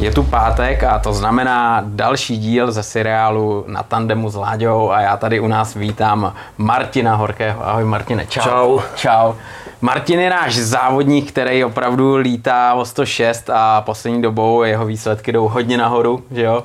[0.00, 5.00] Je tu pátek a to znamená další díl ze seriálu Na tandemu s Láďou a
[5.00, 7.68] já tady u nás vítám Martina Horkého.
[7.68, 8.42] Ahoj Martine, čau.
[8.42, 8.80] Čau.
[8.94, 9.32] Čau.
[9.80, 15.48] Martin je náš závodník, který opravdu lítá o 106 a poslední dobou jeho výsledky jdou
[15.48, 16.62] hodně nahoru, že jo?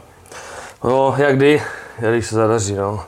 [0.84, 1.62] No, jak kdy,
[2.12, 3.04] když se zadaří, no.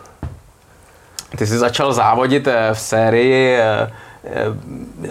[1.38, 3.92] Ty jsi začal závodit eh, v sérii, eh,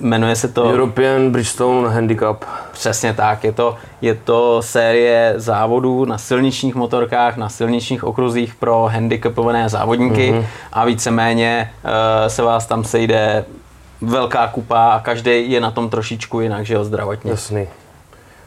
[0.01, 0.65] jmenuje se to...
[0.65, 2.45] European Bridgestone Handicap.
[2.73, 8.89] Přesně tak, je to, je to série závodů na silničních motorkách, na silničních okruzích pro
[8.93, 10.45] handicapované závodníky mm-hmm.
[10.73, 11.91] a víceméně uh,
[12.29, 13.45] se vás tam sejde
[14.01, 17.31] velká kupa a každý je na tom trošičku jinak, že jo, zdravotně.
[17.31, 17.69] Jasný.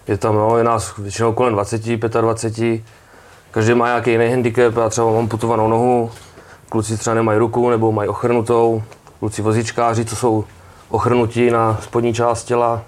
[0.07, 1.81] Je tam, no, je nás většinou kolem 20,
[2.21, 2.81] 25.
[3.51, 6.11] Každý má nějaký jiný handicap, já třeba mám putovanou nohu,
[6.69, 8.83] kluci třeba nemají ruku nebo mají ochrnutou,
[9.19, 10.45] kluci vozičkáři, co jsou
[10.89, 12.83] ochrnutí na spodní část těla.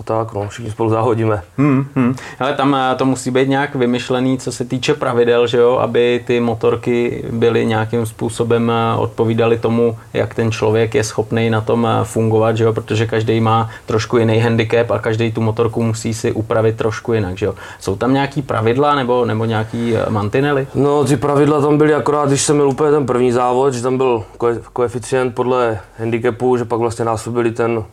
[0.00, 1.42] A tak, no, všichni spolu záhodíme.
[1.58, 2.14] Hmm, hmm.
[2.38, 6.24] Ale tam eh, to musí být nějak vymyšlený, co se týče pravidel, že jo, aby
[6.26, 11.86] ty motorky byly nějakým způsobem eh, odpovídaly tomu, jak ten člověk je schopný na tom
[11.86, 16.14] eh, fungovat, že jo, protože každý má trošku jiný handicap a každý tu motorku musí
[16.14, 17.54] si upravit trošku jinak, že jo.
[17.80, 20.66] Jsou tam nějaký pravidla nebo, nebo nějaký mantinely?
[20.74, 23.96] No, ty pravidla tam byly akorát, když jsem měl úplně ten první závod, že tam
[23.96, 24.24] byl
[24.72, 27.84] koeficient podle handicapu, že pak vlastně násobili ten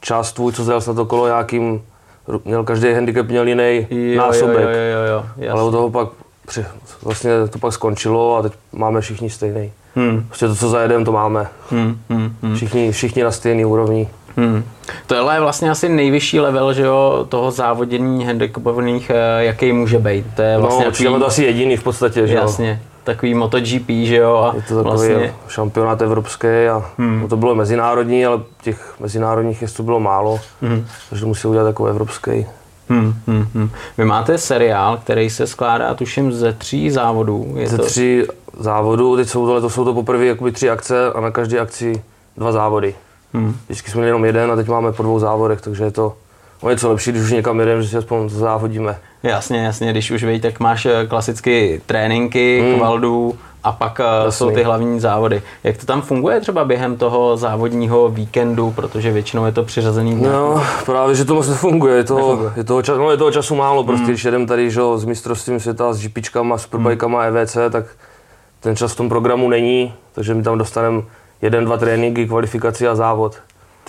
[0.00, 1.82] čas tvůj, co zjel na to kolo, nějakým,
[2.44, 4.62] měl každý handicap měl jiný jo, násobek.
[4.62, 6.08] Jo, jo, jo, jo, Ale od toho pak
[6.46, 6.64] při,
[7.02, 9.72] vlastně to pak skončilo a teď máme všichni stejný.
[9.94, 10.24] Hmm.
[10.26, 11.46] Prostě to, co zajedeme, to máme.
[11.70, 12.54] Hmm, hmm, hmm.
[12.54, 14.08] Všichni, všichni na stejný úrovni.
[14.36, 14.64] Hmm.
[15.06, 20.26] Tohle je vlastně asi nejvyšší level že jo, toho závodění handicapovaných, eh, jaký může být.
[20.36, 22.26] To je no, vlastně no, určitě to asi jediný v podstatě.
[22.26, 24.36] Že Jasně takový MotoGP, že jo?
[24.36, 25.34] A je to takový vlastně...
[25.48, 27.26] šampionát evropský a hmm.
[27.28, 30.86] to bylo mezinárodní, ale těch mezinárodních jezdců bylo málo, hmm.
[31.10, 32.46] takže to musí udělat jako evropský.
[32.88, 33.70] Hmm, hmm, hmm.
[33.98, 37.54] Vy máte seriál, který se skládá, tuším, ze tří závodů.
[37.56, 37.84] Je ze to...
[37.84, 38.22] tří
[38.58, 42.02] závodů, teď jsou to, to jsou to poprvé jakoby tři akce a na každé akci
[42.36, 42.94] dva závody.
[43.34, 43.56] Hmm.
[43.64, 46.16] Vždycky jsme měli jenom jeden a teď máme po dvou závodech, takže je to
[46.60, 48.96] o něco lepší, když už někam jedeme, že si aspoň závodíme.
[49.22, 52.78] Jasně, jasně, když už víte, tak máš eh, klasicky tréninky, hmm.
[52.78, 54.32] kvaldu a pak eh, Jasný.
[54.32, 55.42] jsou ty hlavní závody.
[55.64, 60.28] Jak to tam funguje třeba během toho závodního víkendu, protože většinou je to přiřazený dne?
[60.28, 61.96] No, právě, že to moc nefunguje.
[61.96, 64.12] Je toho, je toho, čas, no, je toho času málo, prostě hmm.
[64.12, 67.36] když jedem tady že, s mistrovstvím světa, s GPčkama, superbajkama, hmm.
[67.36, 67.84] EVC, tak
[68.60, 71.02] ten čas v tom programu není, takže my tam dostaneme
[71.42, 73.36] jeden, dva tréninky, kvalifikaci a závod.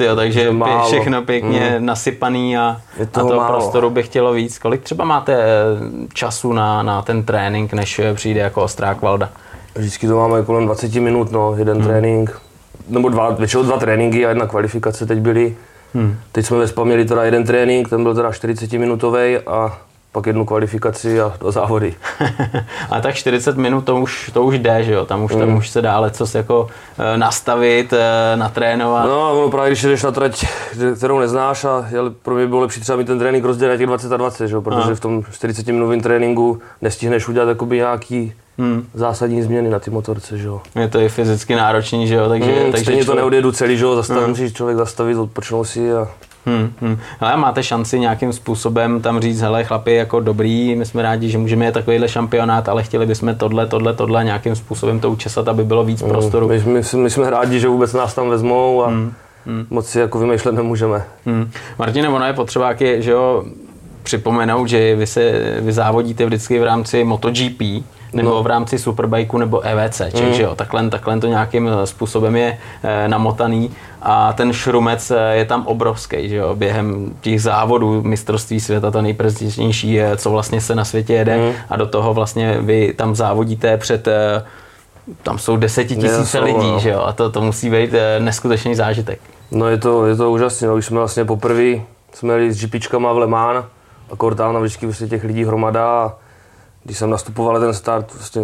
[0.02, 0.88] Tyjo, takže málo.
[0.88, 1.86] všechno pěkně mm.
[1.86, 3.54] nasypaný a, a toho málo.
[3.54, 4.60] prostoru by chtělo víc.
[4.60, 5.48] Kolik třeba máte eh,
[6.14, 9.30] času na, na ten trénink, než eh, přijde jako ostrá kvalda?
[9.76, 11.88] Vždycky to máme kolem 20 minut, no, jeden hmm.
[11.88, 12.42] trénink,
[12.90, 15.56] nebo dva, většinou dva tréninky a jedna kvalifikace teď byly.
[15.94, 16.16] Hmm.
[16.32, 19.78] Teď jsme ve měli teda jeden trénink, ten byl teda 40 minutový a
[20.12, 21.96] pak jednu kvalifikaci a do závody.
[22.90, 25.06] a tak 40 minut to už, to už jde, že jo?
[25.06, 25.40] Tam už, mm.
[25.40, 26.68] tam už se dá co jako
[27.00, 27.98] e, nastavit, e,
[28.36, 29.06] natrénovat.
[29.06, 30.46] No, no právě když jdeš na trať,
[30.98, 31.86] kterou neznáš a
[32.22, 34.56] pro mě bylo lepší třeba mít ten trénink rozdělit na těch 20 a 20, že
[34.56, 34.62] jo?
[34.62, 34.96] Protože a.
[34.96, 38.88] v tom 40 minutovém tréninku nestihneš udělat jakoby nějaký hmm.
[38.94, 40.62] zásadní změny na ty motorce, že jo.
[40.80, 42.52] Je to i fyzicky náročný, že jo, takže...
[42.52, 43.06] Hmm, takže stejně člověk...
[43.06, 44.30] to neodjedu celý, že jo, zastavím, hmm.
[44.30, 46.08] musí člověk zastavit, odpočnout si a
[46.46, 46.98] Hmm, hmm.
[47.20, 51.38] Ale máte šanci nějakým způsobem tam říct, hele chlapi, jako dobrý, my jsme rádi, že
[51.38, 55.64] můžeme mít takovýhle šampionát, ale chtěli bychom tohle, tohle, tohle nějakým způsobem to učesat, aby
[55.64, 56.10] bylo víc hmm.
[56.10, 56.48] prostoru.
[56.48, 59.14] My, my, my, jsme rádi, že vůbec nás tam vezmou a hmm.
[59.46, 59.66] Hmm.
[59.70, 61.04] moc si jako vymýšlet nemůžeme.
[61.26, 61.52] Hmm.
[61.80, 63.44] Martine, ono je potřeba, jak je, že jo,
[64.04, 67.62] připomenout, že vy, se, vy závodíte vždycky v rámci MotoGP,
[68.14, 68.44] nebo no.
[68.44, 70.34] v rámci Superbikeu nebo EVC, mm.
[70.34, 75.36] že jo, takhle, takhle to nějakým eh, způsobem je e, namotaný a ten šrumec eh,
[75.36, 80.62] je tam obrovský, že jo, během těch závodů mistrovství světa to nejprestižnější je, co vlastně
[80.62, 81.54] se na světě jede mm.
[81.70, 84.46] a do toho vlastně vy tam závodíte před e,
[85.24, 86.80] tam jsou desetitisíce lidí, no.
[86.80, 89.20] že jo, a to, to musí být e, neskutečný zážitek.
[89.52, 91.82] No je to, je to úžasné, no, když jsme vlastně poprvé
[92.14, 93.66] jsme jeli s GPčkama v Le Mans
[94.12, 96.14] a Cortana vždycky vlastně těch lidí hromada a
[96.84, 98.42] když jsem nastupoval ten start, vlastně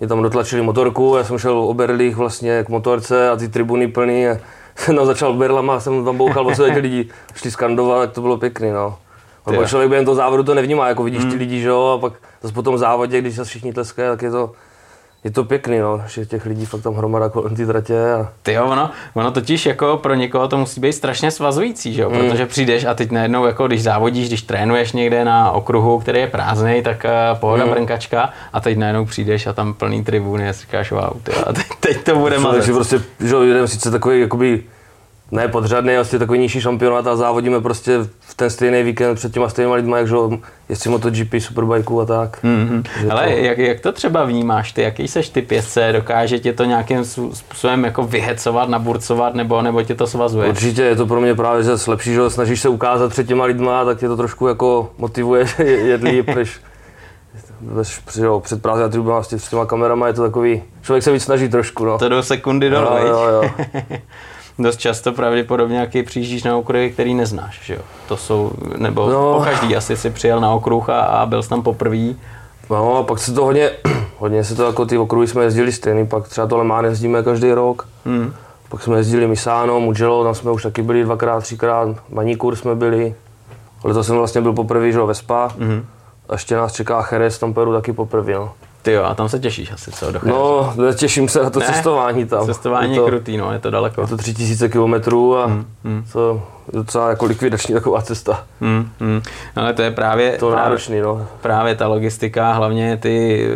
[0.00, 3.88] mě tam dotlačili motorku, já jsem šel o berlích vlastně k motorce a ty tribuny
[3.88, 4.36] plný a
[4.76, 8.36] jsem tam začal berlama, jsem tam bouchal, vlastně ty lidi šli skandovat, tak to bylo
[8.36, 8.98] pěkný, no.
[9.46, 11.38] Ale člověk během toho závodu to nevnímá, jako vidíš ty hmm.
[11.38, 12.12] lidi, že jo, a pak
[12.42, 14.52] zase po tom závodě, když se všichni tleskají, tak je to,
[15.24, 18.12] je to pěkný, no, že těch lidí fakt tam hromada kolem té tratě.
[18.12, 18.28] A...
[18.42, 22.10] Ty jo, ono, ono totiž jako pro někoho to musí být strašně svazující, že jo?
[22.10, 22.16] Mm.
[22.18, 26.26] protože přijdeš a teď najednou, jako když závodíš, když trénuješ někde na okruhu, který je
[26.26, 27.70] prázdný, tak uh, pohoda mm.
[27.70, 31.66] brnkačka a teď najednou přijdeš a tam plný tribuny a říkáš, wow, ty, a teď,
[31.80, 32.58] teď to bude mazec.
[32.58, 34.62] Takže prostě, že jeden sice takový jakoby
[35.34, 39.48] ne podřadný, vlastně takový nižší šampionát a závodíme prostě v ten stejný víkend před těma
[39.48, 40.14] stejnýma lidma, jak že
[40.68, 42.44] jezdí MotoGP, Superbike a tak.
[42.44, 42.82] Mm-hmm.
[43.10, 43.30] Ale to...
[43.30, 47.84] jak, jak, to třeba vnímáš ty, jaký seš ty pěstce, dokáže tě to nějakým způsobem
[47.84, 50.48] jako vyhecovat, naburcovat nebo, nebo tě to svazuje?
[50.48, 53.84] Určitě je to pro mě právě že lepší, že snažíš se ukázat před těma lidma,
[53.84, 56.60] tak tě to trošku jako motivuje jet líp, než
[58.40, 61.84] před prázdným tribunám s těma kamerama je to takový, člověk se víc snaží trošku.
[61.84, 61.98] No.
[61.98, 63.50] To do sekundy dolů, no, jo, jo.
[64.58, 67.80] dost často pravděpodobně jaký přijíždíš na okruhy, který neznáš, že jo?
[68.08, 69.38] To jsou, nebo no.
[69.38, 72.14] po každý asi si přijel na okruh a, a byl jsi tam poprvé.
[72.70, 73.70] No a pak se to hodně,
[74.18, 77.52] hodně se to jako ty okruhy jsme jezdili stejný, pak třeba to Lemán jezdíme každý
[77.52, 77.88] rok.
[78.04, 78.34] Hmm.
[78.68, 83.14] Pak jsme jezdili Misano, Mugello, tam jsme už taky byli dvakrát, třikrát, Manikur jsme byli.
[83.84, 85.50] Ale to jsem vlastně byl poprvé, že ve Spa.
[85.58, 85.86] Hmm.
[86.28, 88.52] A ještě nás čeká Jerez, tam pojedu taky poprvé, no.
[88.84, 90.12] Ty jo, a tam se těšíš asi, co?
[90.12, 92.46] Do no, těším se na to ne, cestování tam.
[92.46, 94.00] Cestování je, to, krutý, no, je to daleko.
[94.00, 96.04] Je to 3000 kilometrů a hmm, hmm.
[96.12, 96.42] to
[96.72, 98.44] je docela jako likvidační taková cesta.
[98.60, 99.22] Hmm, hmm.
[99.56, 101.26] No, ale to je právě, to právě, náročný, no.
[101.40, 103.48] právě ta logistika, hlavně ty,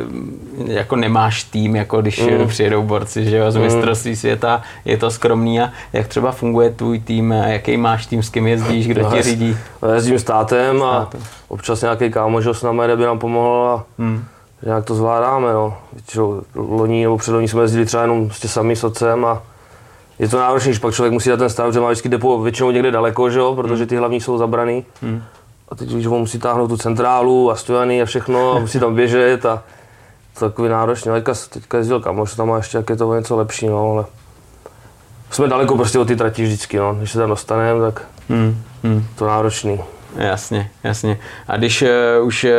[0.66, 2.48] jako nemáš tým, jako když hmm.
[2.48, 3.64] přijedou borci, že jo, z hmm.
[3.64, 8.30] mistrovství světa, je to skromný a jak třeba funguje tvůj tým, jaký máš tým, s
[8.30, 9.56] kým jezdíš, kdo no, ti řídí?
[9.82, 11.20] No, jezdím s tátem a státem.
[11.48, 14.24] občas nějaký kámoš s námi by nám pomohl a hmm
[14.62, 15.52] nějak to zvládáme.
[15.52, 15.76] No.
[15.92, 19.42] Většinou loni nebo předloni jsme jezdili třeba jenom s sami s otcem a
[20.18, 22.70] je to náročné, když pak člověk musí dát ten stav, že má vždycky depo většinou
[22.70, 24.84] někde daleko, že jo, protože ty hlavní jsou zabraný.
[25.02, 25.22] Hmm.
[25.68, 28.94] A teď, když on musí táhnout tu centrálu a stojany a všechno a musí tam
[28.94, 29.62] běžet a
[30.38, 31.12] to je takový náročný.
[31.12, 34.04] Teďka, teďka jezdil kamoš, tam má ještě jak je to něco lepší, no, ale
[35.30, 36.94] jsme daleko prostě od ty trati vždycky, no.
[36.94, 38.62] Když se tam dostaneme, tak hmm.
[38.82, 39.06] Hmm.
[39.14, 39.80] to náročný.
[40.16, 41.18] Jasně, jasně.
[41.48, 42.50] A když uh, už uh,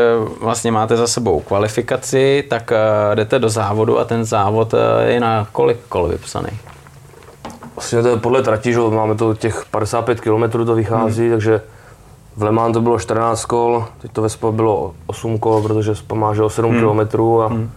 [0.41, 5.19] vlastně máte za sebou kvalifikaci, tak uh, jdete do závodu a ten závod uh, je
[5.19, 6.49] na kolik kol vypsaný?
[7.75, 11.31] Vlastně to je podle trati, že máme to těch 55 km to vychází, hmm.
[11.31, 11.61] takže
[12.35, 15.95] v Le Mans to bylo 14 kol, teď to ve Spa bylo 8 kol, protože
[15.95, 16.81] Spa má že 7 hmm.
[16.81, 17.71] km a hmm.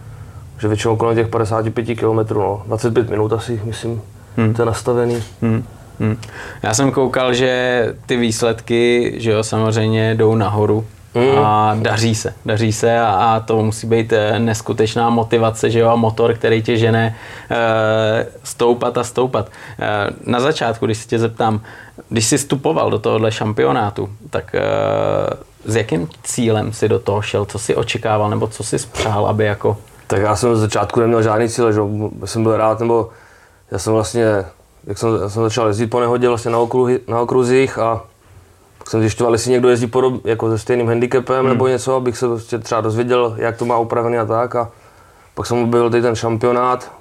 [0.59, 4.01] že většinou kolem těch 55 km, no, 25 minut asi, myslím,
[4.37, 4.53] hmm.
[4.53, 5.23] to je nastavený.
[5.41, 5.63] Hmm.
[5.99, 6.17] Hmm.
[6.63, 11.45] Já jsem koukal, že ty výsledky, že jo, samozřejmě jdou nahoru hmm.
[11.45, 15.89] a daří se, daří se a, a to musí být eh, neskutečná motivace, že jo,
[15.89, 17.15] a motor, který tě žene
[17.51, 19.49] e, stoupat a stoupat.
[19.79, 21.61] E, na začátku, když se tě zeptám,
[22.09, 24.61] když jsi vstupoval do tohohle šampionátu, tak e,
[25.65, 29.45] s jakým cílem si do toho šel, co si očekával, nebo co si spřál, aby
[29.45, 29.77] jako...
[30.07, 31.81] Tak já jsem z začátku neměl žádný cíl, že
[32.25, 33.09] jsem byl rád, nebo
[33.71, 34.25] já jsem vlastně
[34.83, 38.03] jak jsem, já jsem začal jezdit po nehodě vlastně na, okruhy, na okruzích a
[38.77, 41.49] pak jsem zjišťoval, jestli někdo jezdí podob, jako se stejným handicapem hmm.
[41.49, 44.55] nebo něco, abych se prostě třeba dozvěděl, jak to má upravený a tak.
[44.55, 44.71] A
[45.33, 46.91] pak jsem byl tady ten šampionát,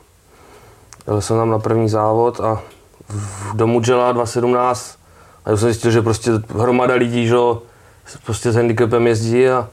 [1.06, 2.62] jel jsem tam na první závod a
[3.08, 4.98] v domu Jela 2017
[5.44, 7.36] a já jsem zjistil, že prostě hromada lidí, že
[8.24, 9.68] prostě s handicapem jezdí a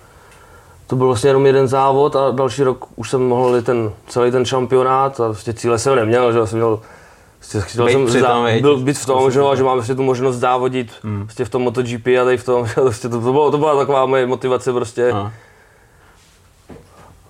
[0.87, 4.45] to byl vlastně jenom jeden závod a další rok už jsem mohl ten, celý ten
[4.45, 6.79] šampionát a prostě cíle jsem neměl, že jsem měl
[7.59, 10.91] chtěl být jsem zá, byl být v tom, že, že mám prostě tu možnost závodit
[11.03, 11.23] hmm.
[11.23, 14.05] prostě v tom MotoGP a tady v tom, prostě to, to, bylo, to byla taková
[14.05, 15.11] moje motivace prostě.
[15.11, 15.31] A.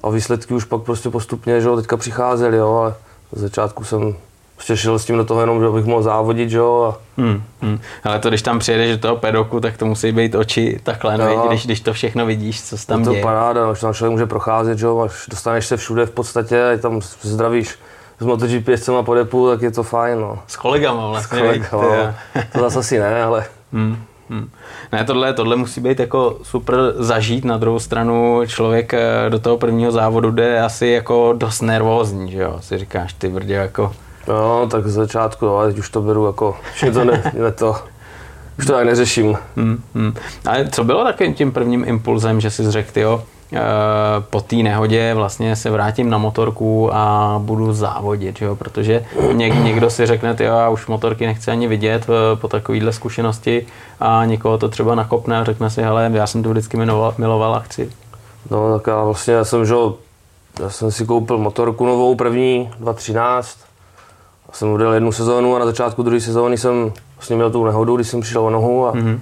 [0.04, 2.96] a výsledky už pak prostě postupně, že teďka přicházely, jo, ale
[3.32, 4.16] z začátku jsem
[4.56, 6.94] prostě šel s tím do toho jenom, že bych mohl závodit, jo.
[6.94, 7.22] A...
[7.22, 7.80] Hmm, hmm.
[8.04, 11.48] Ale to, když tam přijedeš do toho pedoku, tak to musí být oči takhle, no,
[11.48, 13.12] když, když to všechno vidíš, co se tam děje.
[13.12, 16.12] To je paráda, no, že tam člověk může procházet, jo, až dostaneš se všude v
[16.12, 17.78] podstatě, tam zdravíš
[18.20, 20.20] s MotoGP jezdcema po depu, tak je to fajn.
[20.20, 20.40] No.
[20.48, 21.38] S kolegama vlastně.
[21.38, 22.16] S kolegama,
[22.54, 23.46] to zase asi ne, ale...
[23.74, 23.98] Hmm.
[24.30, 24.50] Hmm.
[24.92, 29.58] Ne, tohle, tohle musí být jako super zažít, na druhou stranu člověk eh, do toho
[29.58, 33.94] prvního závodu jde asi jako dost nervózní, že jo, si říkáš, ty brdě jako...
[34.28, 37.76] No, tak z začátku, ale teď už to beru jako, už to ne, ne to,
[38.60, 39.38] už to tak neřeším.
[39.56, 40.14] Hmm, hmm.
[40.46, 43.24] Ale co bylo takovým tím prvním impulzem, že jsi řekl, jo,
[44.30, 48.56] po té nehodě vlastně se vrátím na motorku a budu závodit, jo?
[48.56, 52.94] protože něk, někdo si řekne, jo, já už motorky nechci ani vidět eh, po takovéhle
[52.94, 53.66] zkušenosti
[54.00, 57.56] a někoho to třeba nakopne a řekne si, hele, já jsem to vždycky miloval, miloval
[57.56, 57.92] a chci.
[58.52, 59.76] No tak já vlastně, já jsem, že,
[60.60, 63.58] já jsem si koupil motorku novou první, 2013.
[64.48, 67.96] Já jsem udal jednu sezónu a na začátku druhé sezóny jsem vlastně měl tu nehodu,
[67.96, 69.20] když jsem přišel o nohu a mm-hmm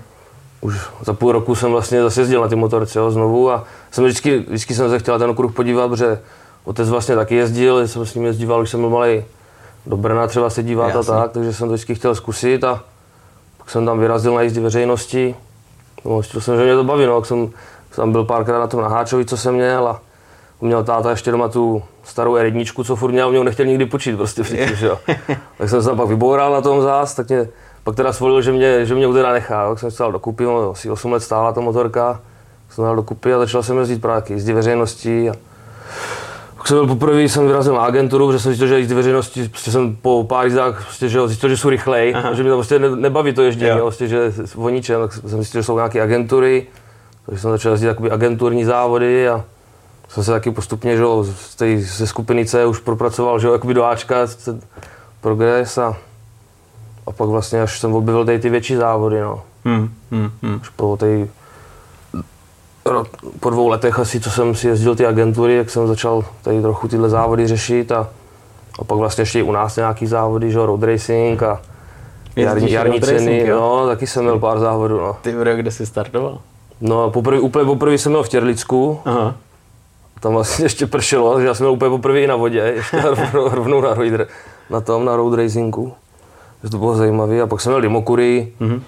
[0.62, 4.04] už za půl roku jsem vlastně zase jezdil na ty motorce jo, znovu a jsem
[4.04, 6.20] vždycky, vždycky jsem se chtěl ten okruh podívat, protože
[6.66, 9.24] otec vlastně taky jezdil, jsem s ním jezdíval, když jsem byl malý
[9.86, 12.84] do Brna třeba se dívat a tak, takže jsem to vždycky chtěl zkusit a
[13.58, 15.36] pak jsem tam vyrazil na jízdy veřejnosti.
[16.06, 17.50] No, chtěl jsem, že mě to baví, no, jsem,
[17.92, 20.02] jsem byl párkrát na tom naháčovi, co jsem měl a
[20.62, 24.44] měl táta ještě doma tu starou R1, co furt měl, mě nechtěl nikdy počít prostě
[24.44, 25.00] předtím, že jo.
[25.58, 27.48] tak jsem se tam pak vyboural na tom zás, tak mě
[27.88, 30.89] pak teda svolil, že mě, že mě udera nechá, tak jsem stál dokupy, no, asi
[30.89, 32.20] 8 let stála ta motorka,
[32.70, 35.29] jsem dal dokupy a začal jsem jezdit právě jízdy veřejností.
[35.29, 35.34] A
[36.58, 39.72] pak jsem byl poprvé, jsem vyrazil na agenturu, že jsem zjistil, že jízdy veřejnosti, prostě
[39.72, 42.34] jsem po pár jízdách prostě, že zjistil, že jsou rychlej, Aha.
[42.34, 43.86] že mě to prostě ne, nebaví to ježdění, jo.
[43.86, 46.67] prostě, že o ničem, tak jsem zjistil, že jsou nějaké agentury,
[47.25, 49.44] takže jsem začal jezdit agenturní závody a
[50.10, 51.03] jsem se taky postupně že,
[51.36, 54.15] z té, ze skupiny C už propracoval že, jakoby do Ačka,
[55.22, 55.98] progres a,
[57.08, 59.22] a pak vlastně až jsem objevil tady ty větší závody.
[59.22, 59.42] No.
[59.66, 60.60] Hmm, hmm, hmm.
[60.62, 61.28] Až po té
[63.40, 66.88] po dvou letech asi, co jsem si jezdil ty agentury, jak jsem začal tady trochu
[66.88, 68.10] tyhle závody řešit a,
[68.80, 71.62] a pak vlastně ještě u nás nějaký závody, že road racing a
[72.36, 75.18] jarní, jarní ceny, racing, no, taky jsem měl pár závodů, no.
[75.22, 76.40] Ty bude, kde jsi startoval?
[76.82, 79.36] No, poprvé, úplně poprvé jsem měl v Těrlicku, Aha.
[80.20, 83.50] tam vlastně ještě pršelo, takže já jsem měl úplně poprvé i na vodě, ještě rovnou,
[83.50, 84.28] rovnou na, road,
[84.70, 85.94] na tom, na road racingu.
[86.62, 87.42] Takže to bylo zajímavé.
[87.42, 88.82] A pak jsem měl Dimokury, mm-hmm.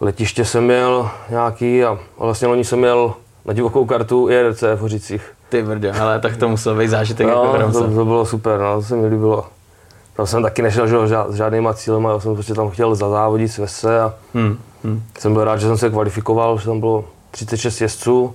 [0.00, 4.80] letiště jsem měl nějaký a, a vlastně loni jsem měl na divokou kartu IRC v
[4.80, 5.32] Hořicích.
[5.48, 8.76] Ty brdě, ale tak to musel být zážitek no, jako to, to, bylo super, no,
[8.76, 9.46] to se mi líbilo.
[10.16, 13.58] Tam jsem taky nešel že, s žádnýma cílema, já jsem prostě tam chtěl zazávodit s
[13.58, 15.02] Vese a hmm, hmm.
[15.18, 18.34] jsem byl rád, že jsem se kvalifikoval, že tam bylo 36 jezdců,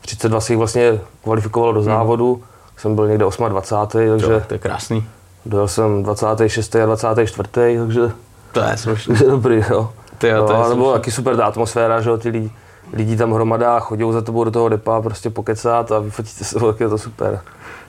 [0.00, 1.86] 32 si jich vlastně kvalifikovalo do hmm.
[1.86, 2.44] závodu, hmm.
[2.76, 4.08] jsem byl někde 28.
[4.10, 4.32] takže...
[4.32, 5.04] Jo, to je krásný.
[5.46, 6.76] Dojel jsem 26.
[6.76, 7.48] a 24.
[7.78, 8.10] takže...
[8.52, 9.16] To je slušný.
[9.26, 9.92] dobrý, jo.
[10.18, 12.50] Ty jo, to, no, je to bylo taky super ta atmosféra, že jo, ty lidi
[12.92, 16.80] lidí tam hromada, chodí za tebou do toho depa prostě pokecat a vyfotíte se, tak
[16.80, 17.40] je to super.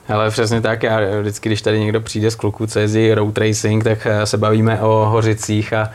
[0.08, 3.84] Ale přesně tak, já vždycky, když tady někdo přijde z kluků, co jezdí road racing,
[3.84, 5.90] tak eh, se bavíme o Hořicích a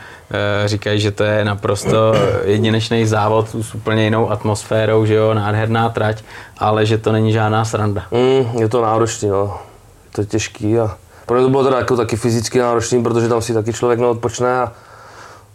[0.64, 5.88] e, říkají, že to je naprosto jedinečný závod s úplně jinou atmosférou, že jo, nádherná
[5.88, 6.24] trať,
[6.58, 8.02] ale že to není žádná sranda.
[8.10, 9.58] Mm, je to náročný, no.
[10.12, 13.42] To je těžký a pro mě to bylo teda jako taky fyzicky náročný, protože tam
[13.42, 14.72] si taky člověk neodpočne a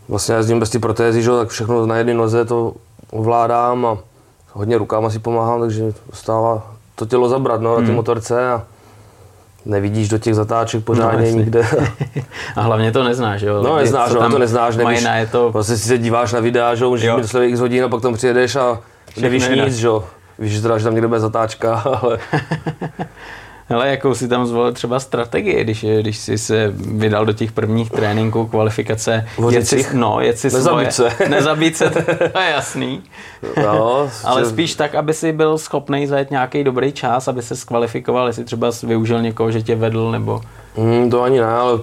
[0.09, 2.73] vlastně jezdím bez ty protézy, že, tak všechno na jedné noze to
[3.11, 3.97] ovládám a
[4.53, 5.83] hodně rukama si pomáhám, takže
[6.13, 7.95] stává to tělo zabrat no, na ty hmm.
[7.95, 8.63] motorce a
[9.65, 11.67] nevidíš do těch zatáček pořádně no, nikde.
[12.55, 13.63] a hlavně to neznáš, jo?
[13.63, 15.51] No neznáš, no, to neznáš, nevíš, je to...
[15.51, 18.55] Vlastně si se díváš na videa, že můžeš mít x hodin a pak tam přijedeš
[18.55, 18.79] a
[19.21, 19.89] nevíš nic, že
[20.39, 22.19] Víš, že, teda, že tam někde bude zatáčka, ale
[23.69, 27.91] ale jakou si tam zvolil třeba strategii, když, když jsi se vydal do těch prvních
[27.91, 31.29] tréninků, kvalifikace, jet si, no, jet si nezabít svoje, se.
[31.29, 31.89] nezabít se,
[32.33, 33.03] to je jasný.
[33.63, 38.27] No, ale spíš tak, aby si byl schopný zajet nějaký dobrý čas, aby se skvalifikoval,
[38.27, 40.41] jestli třeba využil někoho, že tě vedl, nebo...
[40.77, 41.79] Mm, to ani ne, ale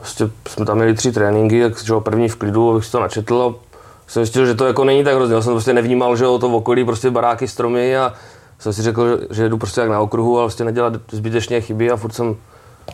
[0.00, 3.42] prostě jsme tam měli tři tréninky, tak že první v klidu, abych si to načetl
[3.42, 3.66] a
[4.06, 5.34] jsem zjistil, že to jako není tak hrozně.
[5.34, 8.14] Já jsem prostě nevnímal, že to v okolí prostě baráky, stromy a
[8.58, 11.96] jsem si řekl, že jdu prostě jak na okruhu a vlastně nedělat zbytečně chyby a
[11.96, 12.36] furt jsem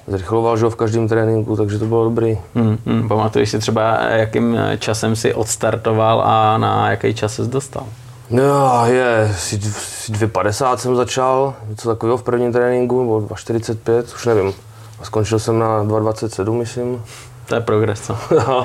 [0.06, 2.38] zrychloval že v každém tréninku, takže to bylo dobrý.
[2.54, 3.08] Hmm, hmm.
[3.08, 7.86] Pamatuješ si třeba, jakým časem si odstartoval a na jaký čas jsi dostal?
[8.30, 14.52] No, je, 2,50 jsem začal, něco takového v prvním tréninku, nebo 2,45, už nevím.
[15.00, 17.04] A skončil jsem na 2,27, myslím.
[17.46, 18.16] To je progres, co?
[18.48, 18.64] No.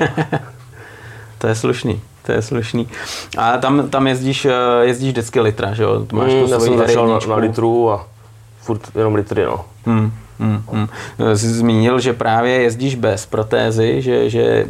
[1.38, 2.88] to je slušný to je slušný.
[3.38, 6.06] A tam, tam jezdíš, eh, jezdíš vždycky litra, že jo?
[6.12, 8.06] Máš mm, já jsem začal na, na, litru a
[8.60, 9.64] furt jenom litry, no.
[9.86, 10.88] Hmm, hmm, hmm.
[11.36, 14.66] Jsi zmínil, že právě jezdíš bez protézy, že, že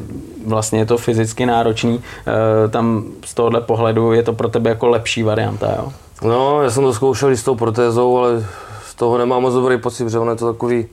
[0.46, 2.00] vlastně je to fyzicky náročný.
[2.26, 5.92] E, tam z tohohle pohledu je to pro tebe jako lepší varianta, jo?
[6.22, 8.46] No, já jsem to zkoušel i s tou protézou, ale
[8.86, 10.86] z toho nemám moc dobrý pocit, protože ono je to takový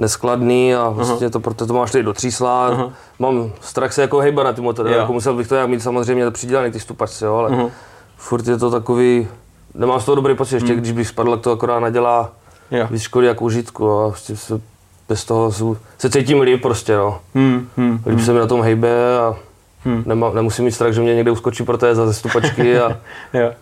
[0.00, 1.30] neskladný a vlastně uh-huh.
[1.30, 2.70] to, proto to máš tady do třísla.
[2.70, 2.92] Uh-huh.
[3.18, 6.30] Mám strach se jako hejba na ty motory, jako musel bych to jak mít samozřejmě
[6.30, 7.70] přidělaný ty stupačce, jo, ale uh-huh.
[8.16, 9.28] furt je to takový,
[9.74, 10.78] nemám z toho dobrý pocit, ještě uh-huh.
[10.78, 12.32] když bych spadl, tak to akorát nadělá
[12.70, 12.90] yeah.
[12.90, 14.60] víc škody jako užitku a prostě se,
[15.08, 15.52] bez toho
[15.98, 17.20] se cítím líp prostě, no.
[17.34, 18.24] Hmm, hmm, líp hmm.
[18.24, 19.36] se mi na tom hejbe a
[19.84, 20.02] hmm.
[20.06, 22.96] nema, nemusím mít strach, že mě někde uskočí protéza ze stupačky a
[23.32, 23.54] yeah.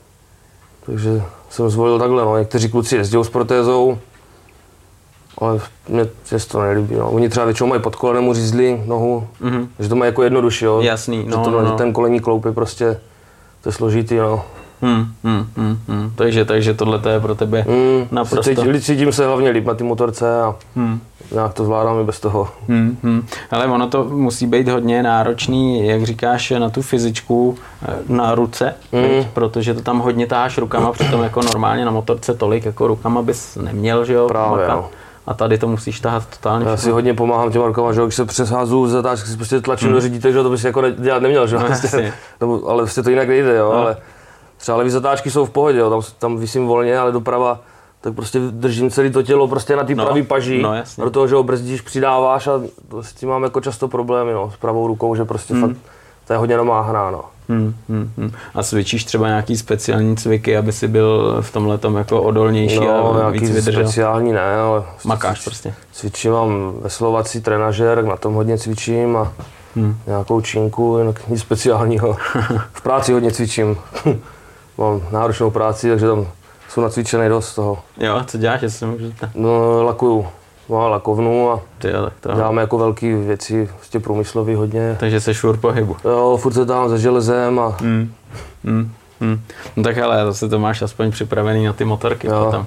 [0.86, 2.38] takže jsem zvolil takhle, no.
[2.38, 3.98] Někteří kluci jezdí s protézou,
[5.40, 6.94] ale mě se to nelíbí.
[6.94, 7.10] No.
[7.10, 9.68] Oni třeba většinou mají pod kolenem uřízli nohu, mm-hmm.
[9.78, 10.80] že to má jako jednodušší, jo.
[10.80, 11.76] Jasný, no, že to, no.
[11.76, 13.00] ten kolení kloup je prostě,
[13.62, 14.44] to je složitý, no.
[14.82, 16.12] Hmm, hmm, hmm, hmm.
[16.14, 18.42] Takže, takže tohle je pro tebe hmm, naprosto...
[18.42, 21.00] Cítím, cítím se hlavně líp na té motorce a hmm.
[21.32, 22.48] nějak to zvládám i bez toho.
[22.68, 23.26] Hmm, hmm.
[23.50, 28.74] Ale ono to musí být hodně náročný, jak říkáš, na tu fyzičku, eh, na ruce,
[28.92, 29.24] hmm.
[29.34, 33.56] protože to tam hodně táháš rukama, přitom jako normálně na motorce tolik jako rukama bys
[33.56, 34.28] neměl, že jo?
[34.28, 34.88] Právě, no
[35.28, 36.68] a tady to musíš tahat totálně.
[36.68, 39.88] Já si hodně pomáhám těm rukama, že když se přesházu z zatáčky, si prostě tlačím
[39.88, 39.94] hmm.
[39.94, 41.56] do řidítek, že to bys jako dělat neměl, že?
[41.56, 43.78] No, prostě, no, ale prostě to jinak nejde, jo, no.
[43.78, 43.96] ale
[44.56, 47.60] třeba levý zatáčky jsou v pohodě, jo, tam, tam vysím volně, ale doprava,
[48.00, 51.28] tak prostě držím celé to tělo prostě na ty no, pravý paži, no, do toho,
[51.28, 52.60] že ho brzdíš, přidáváš a
[53.00, 55.62] s tím mám jako často problémy, no, s pravou rukou, že prostě hmm.
[55.62, 55.76] fakt
[56.28, 57.20] to je hodně namáhaná, no.
[57.48, 58.32] Hmm, hmm, hmm.
[58.54, 63.18] A cvičíš třeba nějaký speciální cviky, aby si byl v tomhle jako odolnější No, a
[63.18, 63.82] nějaký víc vydržel?
[63.84, 65.74] speciální ne, ale Makáš prostě.
[65.92, 69.32] cvičím, mám veslovací trenažer, na tom hodně cvičím a
[69.76, 69.96] Hmm.
[70.06, 72.16] nějakou činku, jinak nic speciálního.
[72.72, 73.76] V práci hodně cvičím.
[74.78, 76.26] mám náročnou práci, takže tam
[76.68, 77.78] jsou nacvičený dost toho.
[77.96, 79.12] Jo, co děláš, jestli můžu?
[79.34, 80.26] No, lakuju.
[80.68, 82.34] Mám lakovnu a Ty tak to.
[82.34, 84.96] děláme jako velké věci, prostě průmyslový hodně.
[85.00, 85.96] Takže se šur pohybu.
[86.04, 88.12] Jo, furt se tam se železem a Hmm.
[88.64, 88.92] Hmm.
[89.20, 89.40] Hmm.
[89.76, 92.44] No tak ale zase to máš aspoň připravený na ty motorky Jo.
[92.44, 92.66] potom.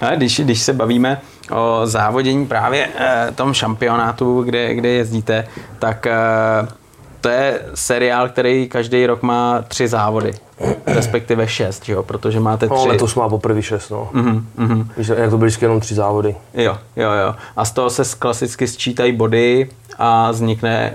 [0.00, 1.20] Ale když, když se bavíme
[1.56, 5.44] o závodění právě eh, tom šampionátu, kde, kde jezdíte,
[5.78, 6.12] tak eh,
[7.22, 10.32] to je seriál, který každý rok má tři závody,
[10.86, 12.02] respektive šest, jo?
[12.02, 12.74] protože máte tři.
[12.74, 14.08] no, letos má poprvé šest, no.
[14.12, 14.90] Mhm, mhm.
[14.96, 16.36] Víš, jak to byly vždycky jenom tři závody.
[16.54, 17.34] Jo, jo, jo.
[17.56, 20.94] A z toho se klasicky sčítají body a vznikne,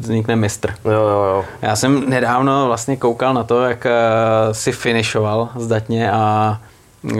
[0.00, 0.74] vznikne mistr.
[0.84, 1.44] Jo, jo, jo.
[1.62, 3.92] Já jsem nedávno vlastně koukal na to, jak eh,
[4.52, 6.58] si finišoval zdatně a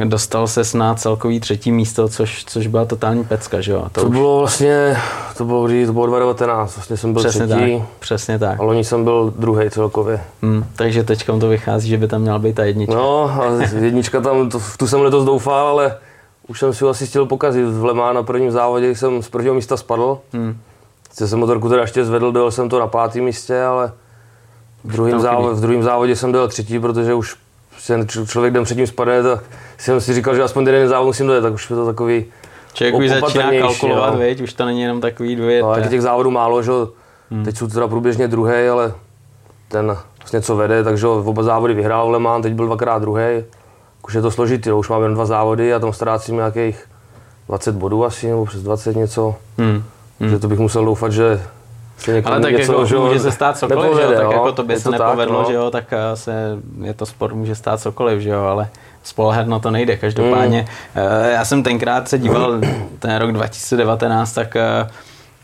[0.05, 3.83] dostal se na celkový třetí místo, což, což byla totální pecka, že jo?
[3.87, 4.97] A To, už bylo vlastně,
[5.37, 8.61] to bylo, kdy, to bylo 2019, vlastně jsem byl přesně třetí tak, přesně tak.
[8.61, 10.21] a loni jsem byl druhý celkově.
[10.43, 12.95] Hmm, takže teď to vychází, že by tam měla být ta jednička.
[12.95, 13.45] No a
[13.81, 15.97] jednička tam, to, tu jsem letos doufal, ale
[16.49, 17.65] už jsem si ho asi chtěl pokazit.
[17.69, 20.19] V Lemá na prvním závodě jsem z prvního místa spadl.
[20.33, 20.57] Hmm.
[21.13, 23.93] Jsem motorku teda ještě zvedl, dojel jsem to na pátém místě, ale
[24.85, 27.37] v druhém, závodě, v druhém závodě jsem dojel třetí, protože už
[28.07, 29.41] č- člověk den předtím spadne, tak
[29.79, 32.25] jsem si říkal, že aspoň ten jeden závod musím dojet, tak už je to takový...
[32.73, 34.21] Člověk už začíná opatrnější, kalkulovat, jo.
[34.21, 34.41] viď?
[34.41, 35.63] už to není jenom takový dvě.
[35.63, 36.89] No, jak těch závodů málo, že jo.
[37.45, 38.93] teď jsou teda průběžně druhý, ale
[39.69, 43.45] ten vlastně co vede, takže oba závody vyhrál v Le Mans, teď byl dvakrát druhý.
[44.05, 44.79] Už je to složitý, jo.
[44.79, 46.85] už mám jen dva závody a tam ztrácím nějakých
[47.49, 49.35] 20 bodů asi, nebo přes 20 něco.
[49.59, 49.83] Hmm.
[50.21, 50.31] Hmm.
[50.31, 51.41] Že to bych musel doufat, že
[51.99, 54.21] se Ale tak něco, jako že může se stát cokoliv, nepovede, že jo?
[54.21, 54.33] tak jo.
[54.33, 55.49] jako to by se tak, nepovedlo, no.
[55.49, 58.69] že jo, tak eh, se, je to sport, může stát cokoliv, že jo, ale
[59.07, 59.97] spolehat na to nejde.
[59.97, 61.31] Každopádně, mm.
[61.31, 62.61] já jsem tenkrát se díval,
[62.99, 64.91] ten rok 2019, tak eh,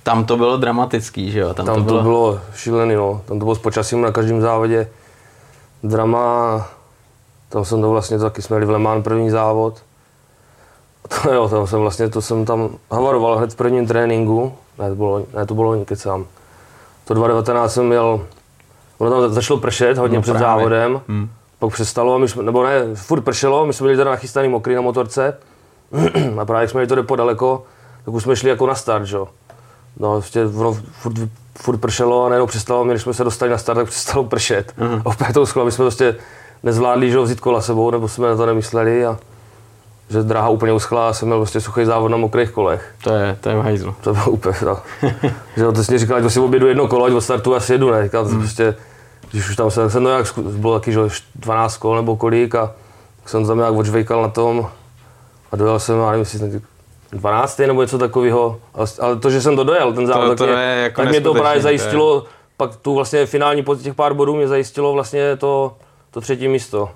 [0.02, 3.20] tam to bylo dramatický, že jo, tam, Tam to bylo, to bylo šílený, no.
[3.24, 4.88] Tam to bylo s počasím na každém závodě.
[5.82, 6.66] Drama,
[7.48, 9.82] tam jsem to vlastně taky jsme jeli v Le Mans první závod.
[11.08, 14.52] To jo, tam jsem vlastně, to jsem tam havaroval hned v prvním tréninku.
[14.78, 16.26] Ne, to bylo, ne, to bylo kecám.
[17.04, 18.26] To 2019 jsem měl,
[18.98, 20.46] ono tam začalo pršet hodně No před právě.
[20.46, 21.00] závodem.
[21.08, 21.30] Hmm.
[21.62, 24.80] Pak přestalo, my jsme, nebo ne, furt pršelo, my jsme byli teda nachystaný mokrý na
[24.80, 25.36] motorce.
[26.40, 27.64] a právě jak jsme jeli to jde daleko,
[28.04, 29.28] tak už jsme šli jako na start, že jo.
[29.96, 31.16] No, prostě ono furt,
[31.58, 34.72] furt pršelo a najednou přestalo, my, když jsme se dostali na start, tak přestalo pršet.
[34.76, 35.02] Mhm.
[35.04, 36.16] A opět to uschlo, my jsme prostě
[36.62, 39.18] nezvládli, že jo, vzít kola sebou, nebo jsme na to nemysleli a
[40.10, 42.94] že dráha úplně uschla a jsem měl prostě suchý závod na mokrých kolech.
[43.04, 43.94] to je, to je v hajzlu.
[44.00, 44.78] To bylo úplně, no.
[45.56, 48.04] že to jsi říkal, že si objedu jedno kolo, ať od startu asi jedu, ne?
[48.04, 48.38] Říkal, Hmm.
[48.38, 48.74] prostě,
[49.32, 52.54] když už tam jsem, jsem no jak, bylo taky, že jo, 12 kol nebo kolik
[52.54, 52.72] a
[53.20, 54.70] tak jsem tam nějak odžvejkal na tom
[55.52, 56.62] a dojel jsem, já nevím, jestli jsem
[57.12, 57.58] 12.
[57.58, 60.46] nebo něco takového, ale, ale to, že jsem to dojel, ten závod, To- tak, to
[60.46, 62.24] mě, je jako tak mě to právě to zajistilo,
[62.56, 65.76] pak tu vlastně finální po těch pár bodů mě zajistilo vlastně to,
[66.10, 66.90] to třetí místo.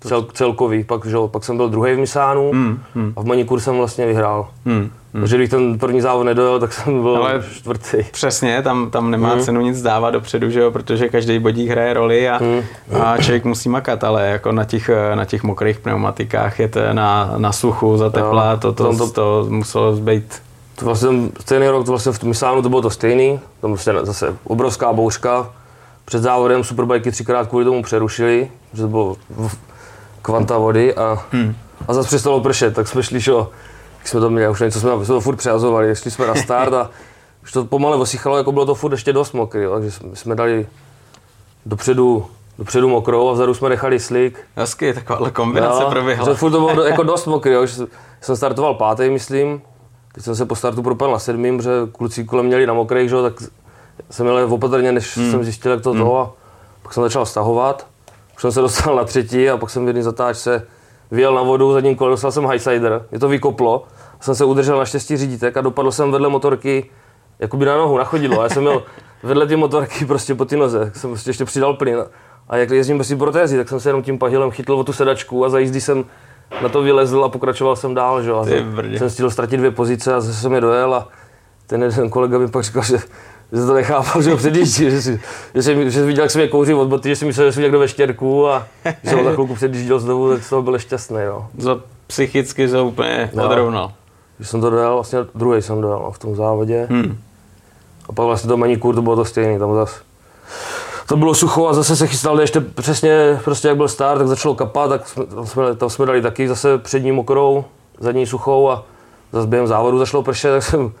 [0.00, 3.60] Cel, celkový, pak, že, pak jsem byl druhý v Misánu Hmm, hmm, a v Manikur
[3.60, 4.48] jsem vlastně vyhrál.
[4.66, 4.90] hmm.
[5.12, 7.96] Takže když ten první závod nedojel, tak jsem byl Ale- čtvrtý.
[8.12, 9.44] Přesně, tam, tam nemá Mhm.
[9.44, 12.62] cenu nic dávat dopředu, že jo, protože každý bodík hraje roli a, Mhm.
[13.02, 17.34] a člověk musí makat, ale jako na těch, na těch mokrých pneumatikách je to na,
[17.36, 20.42] na suchu, za tepla, Jo, to, to, to- to muselo být
[20.76, 21.10] To vlastně
[21.40, 25.50] stejný rok, to vlastně v Misánu to bylo to stejný, tam vlastně zase obrovská bouřka.
[26.04, 29.56] Před závodem superbajky třikrát kvůli tomu přerušili, že to bylo v-
[30.30, 31.54] kvanta vody a, Hmm.
[31.88, 33.32] a zase přestalo pršet, tak jsme šli, že
[33.98, 36.72] jak jsme to měli, už něco jsme, jsme to furt přehazovali, šli jsme na start
[36.72, 36.90] a
[37.42, 40.66] už to pomale osychalo, jako bylo to furt ještě dost mokrý, jo, takže jsme, dali
[41.66, 42.26] dopředu,
[42.58, 44.38] dopředu mokrou a vzadu jsme nechali slik.
[44.56, 46.28] hezky, taková kombinace proběhla.
[46.28, 47.74] že furt to bylo jako dost mokrý, jo, že
[48.20, 49.62] jsem- startoval pátý, myslím.
[50.14, 53.16] Teď jsem se po startu propal na sedmým, protože kluci kolem měli na mokrých, že,
[53.16, 53.32] jo, tak
[54.10, 55.30] jsem měl opatrně, než hmm.
[55.30, 56.18] jsem zjistil, jak to to.
[56.18, 56.30] A
[56.82, 57.86] pak jsem začal stahovat.
[58.40, 60.66] Už jsem se dostal na třetí a pak jsem v jedné zatáčce
[61.10, 63.84] vyjel na vodu, zadním kole dostal jsem highsider, mě to vykoplo.
[64.20, 66.90] Jsem se udržel na štěstí řídítek a dopadl jsem vedle motorky
[67.38, 68.40] jakoby na nohu, na chodidlo.
[68.40, 68.82] A já jsem měl
[69.22, 72.04] vedle ty motorky prostě po ty noze, jsem prostě ještě přidal plyn.
[72.48, 74.92] A jak jezdím bez té protézy, tak jsem se jenom tím pahilem chytl o tu
[74.92, 76.04] sedačku a za jízdy jsem
[76.62, 78.22] na to vylezl a pokračoval jsem dál.
[78.22, 78.32] Že?
[78.32, 78.44] A
[78.98, 81.08] jsem stihl ztratit dvě pozice a zase jsem je dojel a
[81.66, 82.98] ten jeden kolega mi pak říkal, že,
[83.52, 85.20] že to nechápal, že ho předjíždí, že, si,
[85.54, 87.62] že, jsem, že viděl, jak jsem je kouřil od boty, že si myslel, že jsem
[87.62, 88.66] někdo ve štěrku a
[89.04, 91.18] že ho za chvilku předjížděl znovu, tak z toho byl šťastný.
[91.26, 91.48] No.
[91.58, 93.44] Za psychicky se úplně No.
[93.46, 93.92] odrovnal.
[94.40, 96.86] Že jsem to dojel, vlastně druhý jsem dojel no, v tom závodě.
[96.90, 97.18] Hmm.
[98.08, 100.00] A pak vlastně to manikur, to bylo to stejný, tam zas
[101.10, 104.54] to bylo sucho a zase se chystal ještě přesně, prostě jak byl start, tak začalo
[104.54, 107.64] kapat, tak jsme, tam, jsme, tam jsme dali taky zase přední mokrou,
[107.98, 108.84] zadní suchou a
[109.32, 110.92] zase během závodu začalo pršet, tak jsem,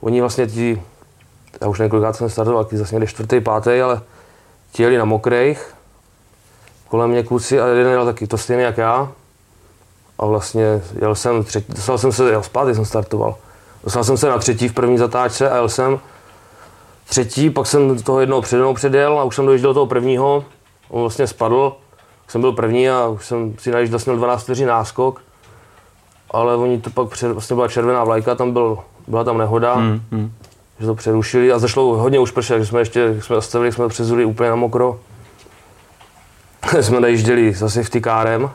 [0.00, 0.82] oni vlastně ti,
[1.60, 4.00] já už několikrát jsem startoval, taky zase někde čtvrtý, pátý, ale
[4.72, 5.74] ti jeli na mokrejch,
[6.88, 9.08] kolem mě kluci a jeden jel taky to stejný jak já.
[10.18, 13.36] A vlastně jel jsem třetí, dostal jsem se, jel zpátky jsem startoval.
[13.84, 15.98] Dostal jsem se na třetí v první zatáčce a jel jsem
[17.08, 20.44] třetí, pak jsem toho jednoho přednou předjel a už jsem dojížděl do toho prvního.
[20.88, 21.76] On vlastně spadl,
[22.28, 25.22] jsem byl první a už jsem si najížděl, měl 12 vteřin náskok.
[26.30, 30.00] Ale oni to pak, před, vlastně byla červená vlajka, tam byl, byla tam nehoda, Hmm,
[30.12, 30.32] hmm.
[30.80, 34.24] Že to přerušili a zašlo hodně už pršet, že jsme ještě, jsme zastavili, jsme přezuli
[34.24, 35.00] úplně na mokro.
[36.80, 38.50] jsme najížděli za safety kárem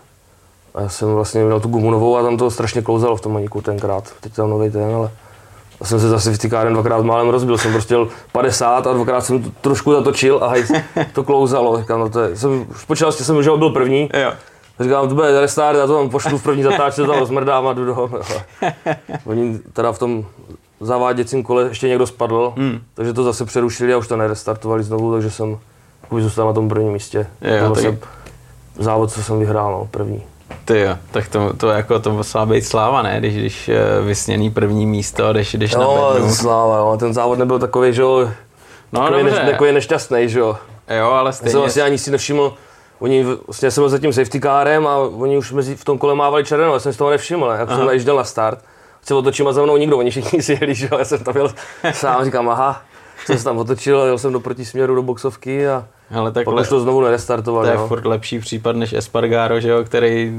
[0.76, 3.34] a já jsem vlastně měl tu gumu novou a tam to strašně klouzalo v tom
[3.34, 4.14] maníku tenkrát.
[4.22, 5.12] Teď tam nový ten, ale
[5.80, 9.22] já jsem se za safety kárem dvakrát málem rozbil, jsem prostě jel 50 a dvakrát
[9.22, 10.64] jsem to trošku zatočil a hej,
[11.14, 11.82] to klouzalo.
[11.82, 14.34] Říkám, no to je, jsem, už počítal jsem, že byl první, Jo.
[14.80, 17.86] Říkám, to bude restart, já to tam pošlu v první zatáčce, tam rozmrdám a jdu
[17.86, 18.10] do.
[19.26, 20.26] Oni teda v tom
[20.82, 22.80] zaváděcím kole ještě někdo spadl, Hmm.
[22.94, 25.58] takže to zase přerušili a už to nerestartovali znovu, takže jsem
[26.20, 27.28] zůstal na tom prvním místě.
[27.42, 27.96] Jo, to tak-
[28.80, 30.24] závod, co jsem vyhrál, no, první.
[30.66, 33.20] Ty jo, tak to, to, jako, to musela být sláva, ne?
[33.20, 36.34] Když, když eh, vysněný první místo a jdeš, jdeš na No, bednu.
[36.36, 38.30] sláva, no, ten závod nebyl takový, že jo,
[38.92, 40.58] No takový, dobře, než, takový nešťastný, že jo.
[40.98, 41.58] jo, ale Já jsem stejně.
[41.60, 42.54] vlastně ani si nevšiml,
[43.00, 46.16] oni, vlastně jsem byl za tím safety kárem a oni už mezi, v tom kole
[46.16, 47.78] mávali červenou, já jsem si toho nevšiml, jak Aha.
[47.78, 48.60] jsem najížděl na start.
[49.04, 51.36] Se otočím a za mnou nikdo, oni všichni si jeli, že jo, já jsem tam
[51.38, 51.54] jel
[51.92, 52.82] sám, říkám, aha,
[53.26, 55.86] jsem se tam otočil, jel jsem do protisměru do boxovky a
[56.16, 57.70] Ale pak takhle, už to znovu to nerestartovali.
[57.70, 57.88] je no.
[57.88, 60.32] furt lepší případ než Espargaro, že jo, který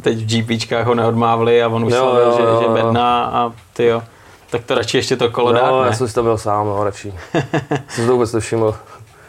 [0.00, 2.72] teď v GPčkách ho neodmávli a on už Jo, slavil, jo, že, jo, že jo.
[2.72, 4.02] bedná a ty jo.
[4.50, 7.14] Tak to radši ještě to kolo dát, já jsem si tam byl sám, no, radši.
[7.88, 8.74] jsem to vůbec nevšiml.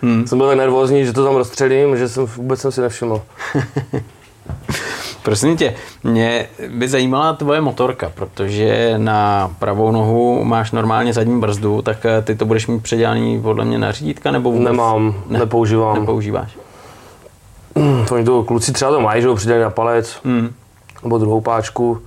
[0.01, 0.27] Hmm.
[0.27, 3.21] Jsem byl tak nervózní, že to tam rozstřelím, že jsem vůbec jsem si nevšiml.
[5.29, 11.81] Prosím tě, mě by zajímala tvoje motorka, protože na pravou nohu máš normálně zadní brzdu,
[11.81, 15.39] tak eh, ty to budeš mít předělaný podle mě na řídítka nebo vůbec Nemám, Ne.
[15.39, 15.99] nepoužívám.
[15.99, 16.57] nepoužíváš?
[18.11, 20.53] Oni to, kluci třeba to mají, že jo, přidají na palec, Hmm.
[21.03, 22.01] nebo druhou páčku.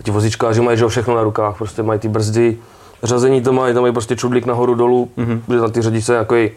[0.00, 2.56] A ti vozíčkáři mají že jo, všechno na rukách, prostě mají ty brzdy,
[3.02, 5.26] řazení to mají, tam mají prostě čudlík nahoru dolů, Mhm.
[5.26, 5.40] mm-hmm.
[5.46, 6.50] protože na ty řadí se nějaký,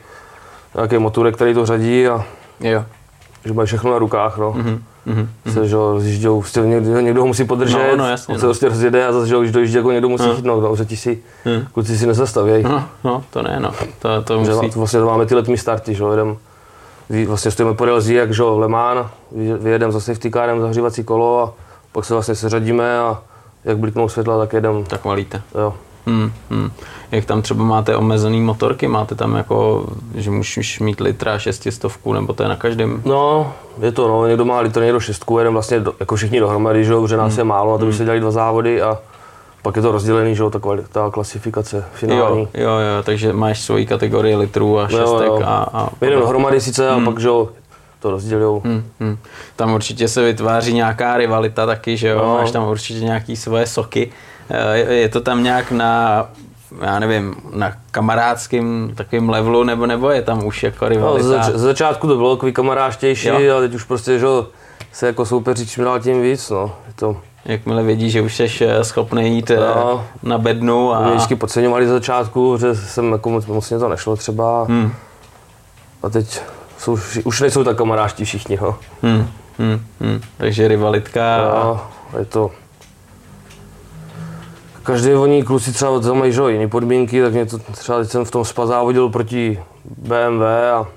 [0.75, 2.25] nějaký motorek, který to řadí a
[2.59, 2.85] Jo.
[3.45, 4.51] že mají všechno na rukách, no.
[4.53, 4.79] Mm-hmm.
[5.05, 5.29] Mhm.
[5.53, 8.45] Se, že jo, rozjíždějou, prostě někdo, někdo ho musí podržet, No, no, jasně, on se
[8.45, 8.49] no.
[8.49, 10.35] prostě rozjede a zase, že když dojíždí, jako někdo musí No.
[10.35, 11.65] chytnout, no, že ti si, Hmm.
[11.73, 12.63] kluci si nezastavějí.
[12.63, 13.71] No, no, to ne, no.
[13.99, 14.79] To, to Že musí.
[14.79, 16.37] vlastně máme ty letní starty, že jo, jedem,
[17.27, 21.43] vlastně stojíme podél jak že jo, Le Mans, vy- vyjedeme za safety carem zahřívací kolo
[21.43, 21.53] a
[21.91, 23.21] pak se vlastně seřadíme a
[23.65, 25.41] jak bliknou světla, tak jedem, Tak valíte.
[25.55, 25.73] jo.
[26.09, 26.71] Hmm, hmm.
[27.11, 32.33] Jak tam třeba máte omezený motorky, máte tam jako, že můžeš mít litra, šestistovku, nebo
[32.33, 33.01] to je na každém?
[33.05, 36.85] No, je to, no, někdo má litr, někdo šestku, jeden vlastně do, jako všichni dohromady,
[36.85, 38.97] že jo, protože nás je málo, na to by se dělali dva závody a
[39.61, 42.47] pak je to rozdělený, že jo, ta, kvali- ta klasifikace finální.
[42.53, 45.41] Jo, jo, jo, takže máš svoji kategorii litrů a šestek jo.
[45.45, 47.49] a, a My jdeme dohromady sice a pak, že jo,
[47.99, 48.61] to rozdělují.
[48.65, 49.17] Hmm, hmm.
[49.55, 52.17] Tam určitě se vytváří nějaká rivalita taky, že jo?
[52.17, 52.33] No.
[52.37, 54.11] Máš tam určitě nějaký svoje soky.
[54.51, 56.25] Eh, Je to tam nějak na,
[56.81, 61.23] já nevím, na kamarádském takovém levelu, nebo, nebo je tam už jako No, rivalita?
[61.27, 63.35] ze, zač- ze začátku to bylo takový kamaráštější, Jo.
[63.55, 64.47] ale teď už prostě, že jo,
[64.93, 66.71] se jako soupeří čím dál tím víc, no.
[66.87, 70.05] Je to, Jakmile vědí, že už jsi eh, schopný jít eh, No.
[70.23, 71.01] na bednu a...
[71.01, 74.63] Mě vždycky podceňovali ze začátku, že jsem jako moc, moc mě to nešlo třeba.
[74.63, 74.93] Hmm,
[76.03, 76.41] A teď
[76.77, 78.75] jsou, už nejsou tak kamaráští všichni, no.
[79.01, 79.27] hmm,
[79.59, 80.21] hmm, hmm.
[80.37, 81.81] Takže rivalitka a...
[82.15, 82.51] A je to...
[84.89, 88.31] Každý oni kluci třeba tam mají jiné podmínky, tak mě to třeba teď jsem v
[88.31, 90.87] tom spa závodil proti BMW a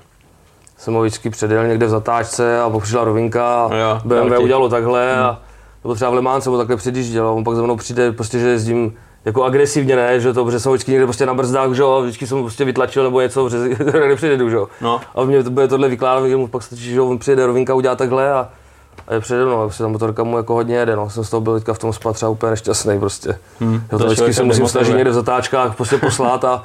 [0.77, 4.37] jsem ho vždycky předjel někde v zatáčce a pak přišla rovinka a Jo, BMW dal
[4.37, 4.43] ti.
[4.43, 5.39] udělalo takhle a
[5.83, 8.11] nebo třeba v Le Mans jsem ho takhle předjížděl a on pak za mnou přijde,
[8.11, 8.93] prostě, že jezdím
[9.25, 12.01] jako agresivně, ne, že to, protože jsem vždycky někde prostě na brzdách, že jo, a
[12.01, 13.59] vždycky jsem prostě vytlačil nebo něco, protože
[14.07, 14.67] nepřijedu, že jo.
[14.81, 15.01] No.
[15.15, 17.95] A mě to bude tohle vykládat, že mu pak stačí, že on přijede rovinka, udělá
[17.95, 18.49] takhle a,
[19.07, 21.09] a je přede mnou, prostě ta motorka mu jako hodně jede, no.
[21.09, 23.37] Jsem z toho byl teďka v tom spa třeba úplně nešťastný prostě.
[23.59, 26.63] Hmm, Jo, to vždycky se musím snažit někde v zatáčkách prostě poslat a,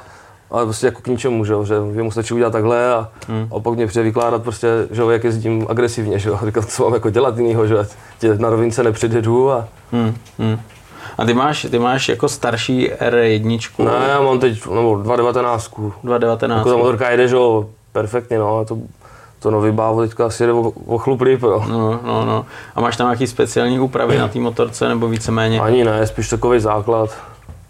[0.51, 1.53] ale prostě jako k ničemu, že,
[1.95, 3.47] že mu stačí udělat takhle a, Hmm.
[3.55, 6.31] a pak mě přijde vykládat prostě, že jak jezdím agresivně, že.
[6.45, 7.75] Říkal, co mám jako dělat jinýho, že
[8.19, 10.59] tě na rovince nepředjedu a Hmm, hmm.
[11.17, 16.57] A ty máš, ty máš jako starší R1, ne, já mám teď, nebo 2.19, 2.19.
[16.57, 18.77] jako ta motorka jede, že jo, perfektně, no, to,
[19.39, 21.65] to nový bávo teďka asi jede o, o chlup líp, jo.
[21.69, 22.45] No, no, no.
[22.75, 25.59] A máš tam nějaký speciální úpravy na té motorce, nebo víceméně?
[25.59, 27.09] Ani ne, spíš takový základ.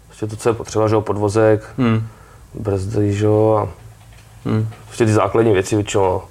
[0.06, 2.06] Prostě to, co je potřeba, že jo, podvozek, Hmm.
[2.54, 3.68] brzdy, že jo, a
[4.44, 4.68] Hmm.
[4.86, 6.02] Prostě ty základní věci většinou.
[6.04, 6.22] No.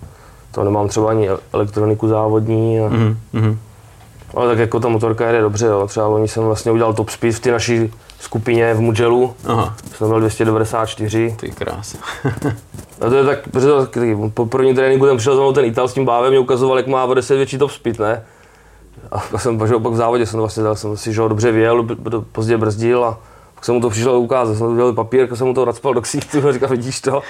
[0.52, 2.80] To nemám třeba ani elektroniku závodní.
[2.80, 2.88] A...
[2.88, 3.60] Hmm.
[4.35, 5.87] Ale tak jako ta motorka jede dobře, jo.
[5.87, 9.35] třeba loni jsem vlastně udělal top speed v té naší skupině v Mugellu.
[9.45, 9.75] Aha.
[9.97, 11.35] Jsem byl 294.
[11.39, 11.95] Ty krás.
[13.01, 13.69] no to je tak, protože
[14.33, 16.87] po prvním tréninku ten přišel za mnou ten Ital s tím bávem, mě ukazoval, jak
[16.87, 18.23] má v 10 větší top speed, ne?
[19.11, 21.87] A jsem že pak v závodě jsem vlastně dal, jsem si, že ho dobře vyjel,
[22.31, 23.19] pozdě brzdil a
[23.55, 26.47] pak jsem mu to přišel ukázat, jsem udělal papír, jsem mu to nadspal do ksíchtu
[26.47, 27.21] a říkal, vidíš to?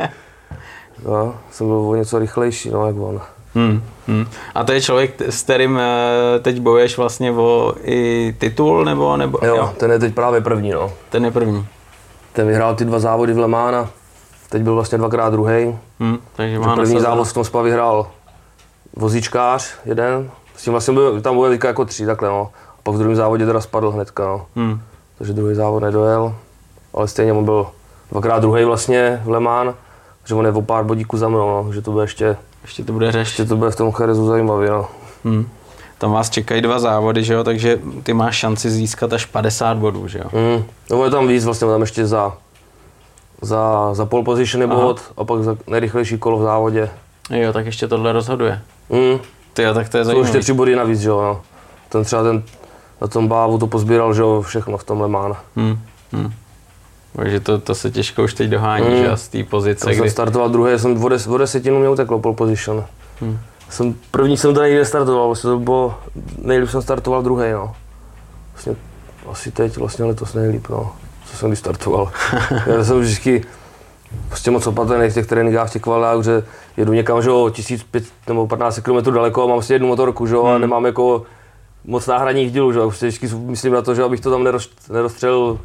[1.04, 3.20] no, jsem byl o něco rychlejší, no, jak on.
[3.58, 4.26] Hmm, hmm.
[4.54, 9.16] A to je člověk, s kterým eh, teď bojuješ vlastně o i titul, nebo?
[9.16, 10.92] nebo jo, jo, ten je teď právě první, no.
[11.08, 11.66] Ten je první.
[12.32, 13.90] Ten vyhrál ty dva závody v Lemána,
[14.48, 15.78] teď byl vlastně dvakrát druhý.
[16.00, 18.06] Hmm, takže má první závod v tom spa vyhrál
[18.96, 22.50] vozíčkář jeden, s tím vlastně byl, tam byl jako tři takhle, no.
[22.78, 24.46] A pak v druhém závodě teda spadl hnedka, no.
[24.56, 24.80] Hmm.
[25.18, 26.34] Takže druhý závod nedojel,
[26.94, 27.66] ale stejně on byl
[28.10, 29.74] dvakrát druhý vlastně v Le Mans,
[30.24, 31.72] že on je o pár bodíků za mnou, no.
[31.72, 33.30] že to bude ještě ještě to bude řešit.
[33.30, 34.88] Ještě to bude v tom Cherezu zajímavě, no.
[35.24, 35.48] Hmm.
[35.98, 40.08] Tam vás čekají dva závody, že jo, takže ty máš šanci získat až 50 bodů,
[40.08, 40.24] že jo?
[40.32, 40.64] Hmm.
[40.90, 42.36] No je tam víc, vlastně tam ještě za,
[43.42, 46.90] za, za pole position je bod a pak za nejrychlejší kolo v závodě.
[47.30, 48.60] Jo, tak ještě tohle rozhoduje.
[48.90, 49.18] Hmm.
[49.52, 50.30] Ty jo, tak to je zajímavé.
[50.30, 51.40] To ještě tři body navíc, že jo, no.
[51.88, 52.42] Ten třeba ten,
[53.00, 55.36] na tom bávu to pozbíral, že jo, všechno v tom Le Mans.
[55.56, 55.78] Hmm.
[56.12, 56.32] Hmm.
[57.18, 59.04] Takže to, to se těžko už teď dohání, hmm.
[59.04, 59.86] že z té pozice.
[59.86, 60.08] Když kdy...
[60.08, 62.84] jsem startoval druhé, jsem o, des, o desetinu mě uteklo pole position.
[63.20, 63.38] Hmm.
[63.70, 65.98] Jsem, první jsem to nejde startoval, vlastně to bylo,
[66.42, 67.74] nejlíp jsem startoval druhý, no.
[68.52, 68.76] Vlastně,
[69.30, 70.92] asi teď vlastně letos nejlíp, no.
[71.26, 72.12] Co jsem když startoval.
[72.66, 73.44] Já jsem vždycky
[74.28, 76.42] prostě moc opatrný v těch tréninkách, v těch kvalách, že
[76.76, 80.36] jedu někam, že o 1500 nebo 15 km daleko a mám vlastně jednu motorku, že
[80.36, 80.46] hmm.
[80.46, 81.22] a nemám jako
[81.84, 84.44] moc náhradních dílů, že prostě vždycky myslím na to, že abych to tam
[84.90, 85.58] nerozstřelil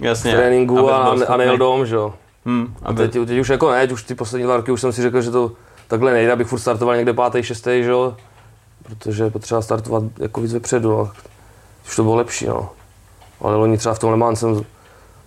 [0.00, 2.14] Jasně, v tréninku a, a nejel dom, že jo.
[2.46, 5.02] Hmm, a teď, teď, už jako ne, už ty poslední dva roky už jsem si
[5.02, 5.52] řekl, že to
[5.88, 8.16] takhle nejde, abych furt startoval někde pátý, šestý, že jo.
[8.82, 11.10] Protože potřeba startovat jako víc vepředu, no.
[11.86, 12.68] Už to bylo lepší, no.
[13.40, 14.64] Ale loni třeba v tom Le Mans jsem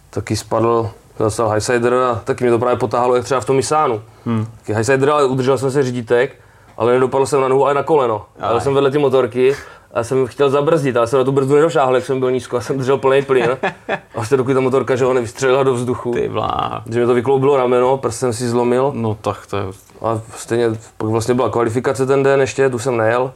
[0.09, 4.01] taky spadl, dostal Highsider a taky mě to právě potáhlo, jak třeba v tom Misánu.
[4.25, 4.47] Hmm.
[4.59, 6.35] Taky Highsider, ale udržel jsem se řídítek,
[6.77, 8.25] ale nedopadl jsem na nohu, ale na koleno.
[8.39, 9.55] Ale jsem vedle ty motorky
[9.93, 12.61] a jsem chtěl zabrzdit, ale jsem na tu brzdu nedošáhl, jak jsem byl nízko, a
[12.61, 13.57] jsem držel plný plyn.
[13.89, 16.11] A vlastně dokud ta motorka, že ho nevystřelila do vzduchu.
[16.11, 16.83] Ty vlá.
[16.89, 18.91] Že mi to vykloubilo rameno, prst jsem si zlomil.
[18.95, 19.63] No tak to je...
[20.01, 23.31] A stejně, pak vlastně byla kvalifikace ten den ještě, tu jsem nejel.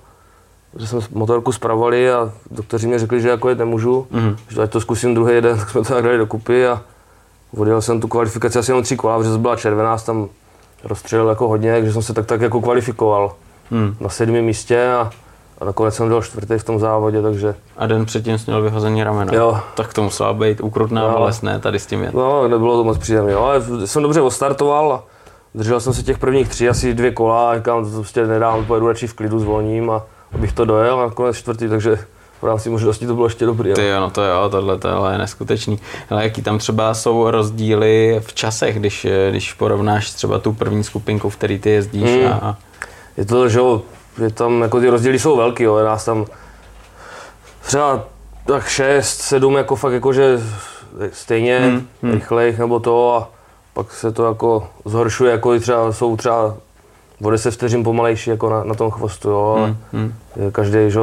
[0.80, 4.36] Že jsme motorku spravovali a doktoři mi řekli, že jako jet nemůžu, mm-hmm.
[4.50, 6.82] že ať to zkusím druhý den, tak jsme to tak dali dokupy a
[7.58, 10.28] odjel jsem tu kvalifikaci asi jenom tři kola, protože byla červená, tam
[10.84, 13.36] rozstřelil jako hodně, takže jsem se tak tak jako kvalifikoval
[13.72, 13.96] mm.
[14.00, 15.12] na sedmém místě a
[15.62, 17.56] a nakonec jsem byl čtvrtý v tom závodě, takže...
[17.78, 19.34] A den předtím jsi měl vyhození ramena.
[19.34, 19.60] Jo.
[19.76, 21.12] Tak to musela být ukrutná jo.
[21.12, 22.12] bolest, ne, tady s tím je.
[22.14, 25.04] No, nebylo to moc příjemné, ale jsem dobře ostartoval
[25.58, 28.88] držel jsem se těch prvních tří, asi dvě kola a říkám, to prostě nedám, pojedu
[28.88, 32.00] radši v klidu, zvolním a abych to dojel a nakonec čtvrtý, takže
[32.42, 33.74] v rámci možností to bylo ještě dobrý.
[33.74, 35.80] Ty jo, no to jo, tohle to je neskutečný.
[36.10, 41.30] Ale jaký tam třeba jsou rozdíly v časech, když, když porovnáš třeba tu první skupinku,
[41.30, 42.34] v který ty jezdíš hmm.
[42.42, 42.58] a...
[43.18, 43.60] Je to, že
[44.18, 46.26] že tam jako ty rozdíly jsou velký, jo, nás tam
[47.62, 48.04] třeba
[48.46, 50.40] tak 6, 7 jako fakt jakože
[51.12, 52.14] stejně hmm, hmm.
[52.14, 53.30] rychlejch nebo to a
[53.74, 56.56] pak se to jako zhoršuje, jako třeba jsou třeba
[57.24, 59.56] o 10 vteřin pomalejší jako na, na tom chvostu, jo,
[59.94, 60.52] hmm, hmm.
[60.52, 61.00] každý, že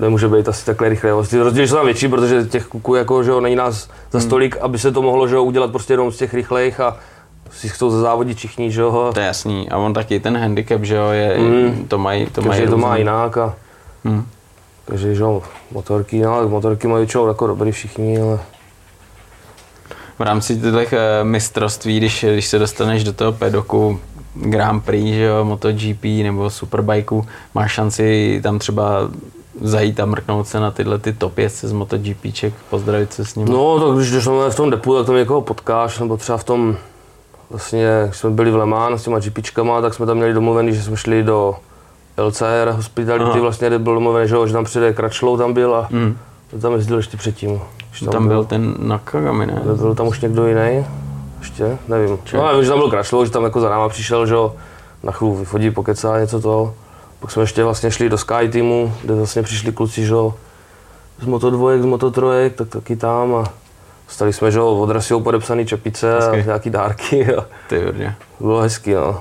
[0.00, 1.26] nemůže být asi takhle rychle.
[1.30, 4.28] Ty rozdíly jsou tam větší, protože těch kuků jako, že není nás za hmm.
[4.28, 6.96] stolik, aby se to mohlo že udělat prostě jenom z těch rychlejch a
[7.50, 9.10] si chcou závodit všichni, že jo.
[9.14, 9.70] To je jasný.
[9.70, 11.84] A on taky ten handicap, že jo, je, mm.
[11.88, 13.54] to mají to mají to má jinak a
[14.04, 14.26] mm.
[14.84, 18.40] takže, že jo, motorky, no, motorky mají většinou jako dobrý všichni, ale
[20.18, 24.00] v rámci těch eh, mistrovství, když, když se dostaneš do toho pedoku
[24.34, 29.10] Grand Prix, že jo, MotoGP nebo Superbikeu, máš šanci tam třeba
[29.60, 33.48] zajít a mrknout se na tyhle ty top z MotoGPček, pozdravit se s ním.
[33.48, 36.76] No, tak když jsme v tom depu, tak tam někoho potkáš, nebo třeba v tom
[37.50, 40.74] vlastně, když jsme byli v Le Mans s těma GPčkama, tak jsme tam měli domluvený,
[40.74, 41.54] že jsme šli do
[42.16, 43.40] LCR Hospitality, Aha.
[43.40, 46.16] vlastně kde byl domluvený, že, že tam přijde Kračlou tam byl a mm.
[46.60, 47.60] tam jezdil ještě předtím.
[48.00, 49.62] Tam, tam byl, byl ten Nakagami, ne?
[49.76, 50.86] Byl tam už někdo jiný?
[51.38, 51.78] Ještě?
[51.88, 52.18] Nevím.
[52.24, 52.36] Či?
[52.36, 54.34] No, nevím, že tam byl Kračlou, že tam jako za náma přišel, že
[55.02, 56.74] na chvíli vyfodí, pokecá něco to.
[57.20, 60.14] Pak jsme ještě vlastně šli do Sky Teamu, kde vlastně přišli kluci, že
[61.20, 62.22] z Moto 2, z Moto 3,
[62.54, 63.44] tak taky tam a
[64.06, 66.40] Dostali jsme, že od Rasiou podepsaný čepice hezky.
[66.40, 67.34] a nějaký dárky.
[67.36, 68.16] A Ty hodně.
[68.40, 69.20] Bylo hezky, no.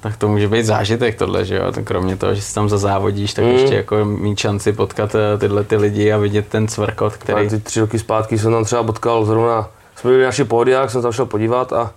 [0.00, 1.72] Tak to může být zážitek tohle, že jo?
[1.84, 3.50] Kromě toho, že si tam zazávodíš, tak mm.
[3.50, 7.46] ještě jako mít šanci potkat eh, tyhle ty lidi a vidět ten cvrkot, který...
[7.46, 11.02] A ty tři roky zpátky jsem tam třeba potkal zrovna, jsme byli naši jak jsem
[11.02, 11.92] tam šel podívat a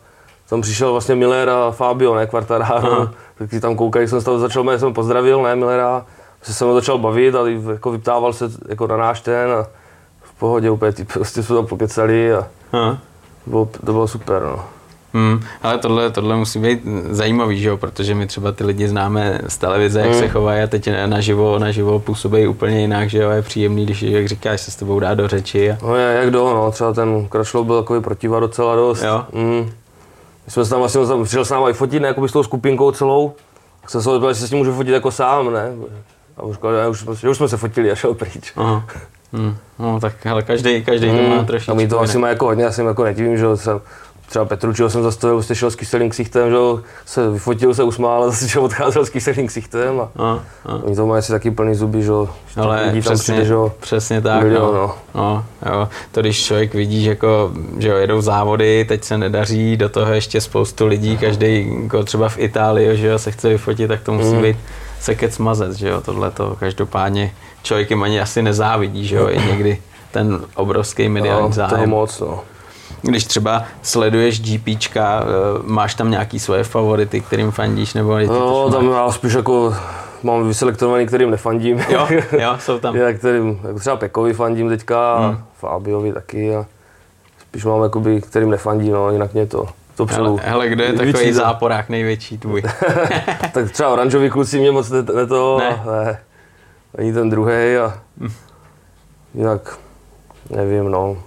[0.49, 4.39] tam přišel vlastně Miller a Fabio, ne, Quartararo, tak ti tam koukají, jsem se tam
[4.39, 6.05] začal, jsem pozdravil, ne, Millera,
[6.41, 7.39] se jsem ho začal bavit a
[7.71, 9.67] jako vyptával se jako na náš ten a
[10.37, 12.97] v pohodě úplně, ty prostě jsme tam pokecali a Aha.
[13.43, 14.65] to bylo, to bylo super, no.
[15.13, 17.77] Hmm, ale tohle, tohle musí být zajímavý, že jo?
[17.77, 20.19] protože my třeba ty lidi známe z televize, jak Hmm.
[20.19, 24.27] se chovají a teď naživo, naživo působí úplně jinak, že jo, je příjemný, když jak
[24.27, 25.71] říkáš, se s tebou dá do řeči.
[25.71, 25.77] A...
[25.81, 29.03] No je, jak do, no, třeba ten Krašlov byl takový protiva docela dost.
[29.03, 29.25] Jo.
[29.33, 29.71] Mm.
[30.45, 32.43] My jsme se tam vlastně, tam přišel s náma i fotit, ne, jakoby s tou
[32.43, 33.33] skupinkou celou.
[33.81, 35.71] Tak jsem se jestli se s tím můžu fotit jako sám, ne.
[36.37, 38.53] A říkal, že už, jsme- že už jsme se fotili a šel pryč.
[38.55, 38.85] Aha.
[39.33, 39.55] Hmm.
[39.79, 41.71] No tak ale každý, každý to má trošičku.
[41.71, 43.81] A my to asi má jako hodně, já jsem jako nedivím, že jsem,
[44.29, 46.57] třeba Petručiho jsem zastavil, jste šel s kyselým ksichtem, že
[47.05, 50.79] se vyfotil, se usmál a zase odcházel s kyselým ksichtem a Aha, aha.
[50.83, 52.11] oni to mají asi taky plný zuby, že
[52.55, 54.43] Ale lidí tam přesně, přijde, že jo, přesně tak.
[54.43, 54.73] no.
[54.73, 54.95] no.
[55.15, 55.89] No, jo.
[56.11, 60.13] To když člověk vidí, že, jako, že jo, jedou závody, teď se nedaří, do toho
[60.13, 64.13] ještě spoustu lidí, každý jako třeba v Itálii, že jo, se chce vyfotit, tak to
[64.13, 64.41] musí Mm.
[64.41, 64.57] být
[65.01, 67.31] sekec mazec, že jo, tohle to každopádně
[67.67, 71.89] člověk jim ani asi nezávidí, že jo, i někdy ten obrovský mediální no, zájem.
[71.89, 72.39] moc, no.
[73.01, 78.69] Když třeba sleduješ GPčka, eh, máš tam nějaký svoje favority, kterým fandíš, nebo ty No,
[78.69, 79.75] to tam já spíš jako
[80.23, 81.83] mám vyselektovaný, kterým nefandím.
[81.89, 82.07] Jo,
[82.39, 82.95] jo, jsou tam.
[82.95, 85.37] Já kterým, jako třeba Pekovi fandím teďka, Hmm.
[85.59, 86.65] Fabiovi taky a
[87.41, 90.39] spíš mám jakoby, kterým nefandím, no, jinak mě to, to Hele, přeju.
[90.43, 91.33] hele, kdo je takový Vyčítat.
[91.33, 92.63] záporák největší tvůj?
[93.53, 95.81] tak třeba oranžový kluci mě moc ne, ne to, Ne.
[96.05, 96.19] ne.
[96.97, 97.99] Ani ten druhý a
[99.33, 99.77] jinak
[100.49, 101.17] nevím, no.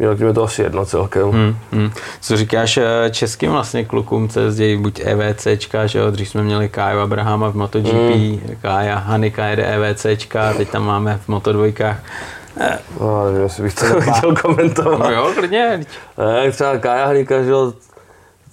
[0.00, 1.30] Jinak je to asi jedno celkem.
[1.30, 1.90] Hmm, hmm.
[2.20, 6.68] Co říkáš eh, českým vlastně klukům, co jezdí buď EVCčka, že jo, dřív jsme měli
[6.68, 8.40] Káju Abrahama v MotoGP, Hmm.
[8.62, 11.96] Kája Hanika jede EVCčka, teď tam máme v Moto2.
[12.60, 14.98] Eh, No, nevím, jestli bych to chtěl komentovat.
[14.98, 15.80] no jo, klidně.
[16.18, 17.72] Ne, třeba Kája Hnika, že jo,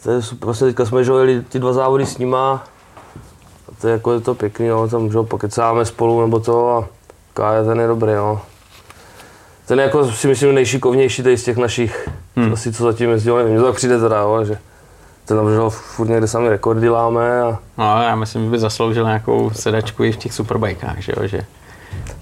[0.04, 2.64] to je super, vlastně teďka jsme jeli ty dva závody s nima,
[3.82, 6.88] to je jako je to pěkný, no, tam že pokecáme spolu nebo to a
[7.34, 8.42] Kája ten je dobrý, no.
[9.65, 12.54] Ten je jako si myslím nejšikovnější tady z těch našich, Hmm.
[12.54, 14.58] asi co zatím jezdil, nevím, to tak přijde teda, jo, že
[15.26, 19.06] ten tam že furt někde sami rekordy láme a No, já myslím, že by zasloužil
[19.06, 21.42] nějakou sedačku i v těch superbajkách, že jo, že,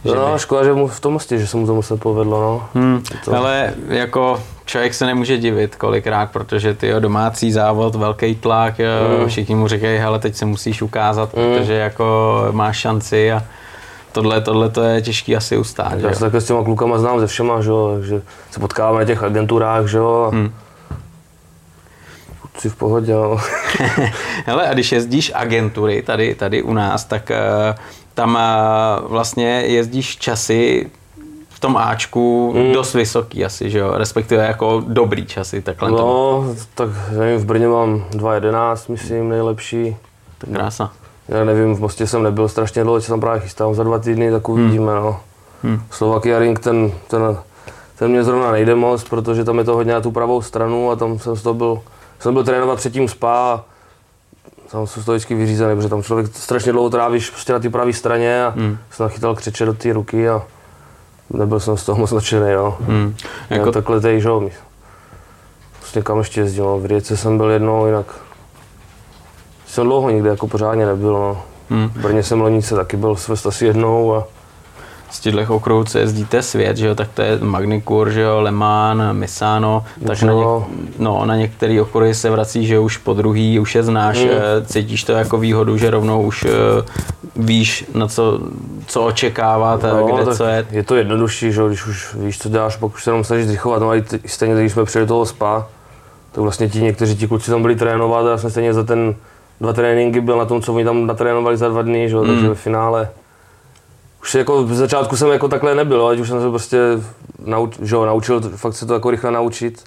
[0.06, 2.42] že no, by- škoda, že mu v tom mostě, že se mu to moc nepovedlo,
[2.42, 2.82] no.
[2.82, 8.74] Hmm, To- ale jako člověk se nemůže divit kolikrát, protože ty domácí závod, velký tlak,
[9.22, 9.28] mm.
[9.30, 11.46] všichni mu říkají, hele, teď se musíš ukázat, Hmm.
[11.58, 13.44] protože jako máš šanci a
[14.12, 16.00] tohle, tohle to je těžký asi ustát.
[16.00, 19.00] že Já se takhle s těma klukama znám ze všema, že jo, takže se potkáváme
[19.00, 20.54] na těch agenturách, že jo, a Hmm.
[22.42, 23.38] kluci v pohodě, no.
[24.46, 27.38] Hele, a když jezdíš agentury tady, tady u nás, tak eh,
[28.18, 30.90] tam eh, vlastně jezdíš časy
[31.50, 32.74] v tom Ačku Hmm.
[32.74, 33.92] dost vysoký asi, že jo?
[33.94, 35.92] Respektive jako dobrý časy, takhle.
[35.92, 36.44] No,
[36.76, 39.96] tak nevím, v Brně mám 2.11, myslím, nejlepší.
[40.38, 40.92] To krása.
[41.28, 44.32] Já nevím, v Mostě jsem nebyl strašně dlouho, se tam právě chystám za dva týdny,
[44.32, 45.20] tak uvidíme, no.
[45.64, 45.82] Hmm.
[45.92, 47.38] Slovakia Ring, ten, ten,
[47.96, 50.96] ten mě zrovna nejde moc, protože tam je to hodně na tu pravou stranu a
[50.96, 51.82] tam jsem z toho byl,
[52.20, 53.64] jsem byl trénovat předtím spa
[54.72, 57.94] tam z toho vždycky vyřízený, protože tam člověk strašně dlouho trávíš prostě na té pravé
[57.94, 58.78] straně a Hmm.
[58.92, 60.42] jsem nachytal křeče do té ruky a
[61.30, 62.78] nebyl jsem z toho moc nadšený, no.
[62.82, 63.16] Hmm.
[63.50, 63.54] Jako...
[63.54, 64.50] Jako, takhle tady, že jo,
[65.80, 66.80] prostě kam ještě jezdil, no.
[66.80, 68.06] v Rijece jsem byl jednou, jinak
[69.68, 71.44] jsem dlouho nikde jako pořádně nebyl, no.
[71.70, 71.90] hmm.
[71.90, 74.28] V Brně jsem lonice taky byl svést asi jednou a
[75.12, 78.52] z těchto okruhů, co jezdíte svět, že jo, tak to je Magnicur, že jo, Le
[78.52, 80.46] Mans, Misano, tak na, něk,
[81.00, 84.30] no, na některé okruhy se vrací, že už po druhý, už je znáš, Mm.
[84.32, 86.50] eh, cítíš to jako výhodu, že rovnou už eh,
[87.36, 88.40] víš, na co,
[88.88, 90.66] co očekávat, no, kde No, tak co je.
[90.72, 93.48] je to jednodušší, že jo, když už víš, co děláš, pak už se jenom snažíš
[93.48, 95.68] zrychlovat, no a stejně, když jsme přijeli do toho spa,
[96.32, 99.16] tak vlastně ti někteří ti kluci tam byli trénovat a já jsem stejně za ten
[99.62, 102.28] dva tréninky byl na tom, co oni tam natrénovali za dva dny, že jo, Mm.
[102.30, 103.10] takže ve finále
[104.22, 106.78] už jako v začátku jsem jako takhle nebyl, ať už jsem se prostě
[107.46, 109.84] nauč, že jo, naučil fakt se to jako rychle naučit,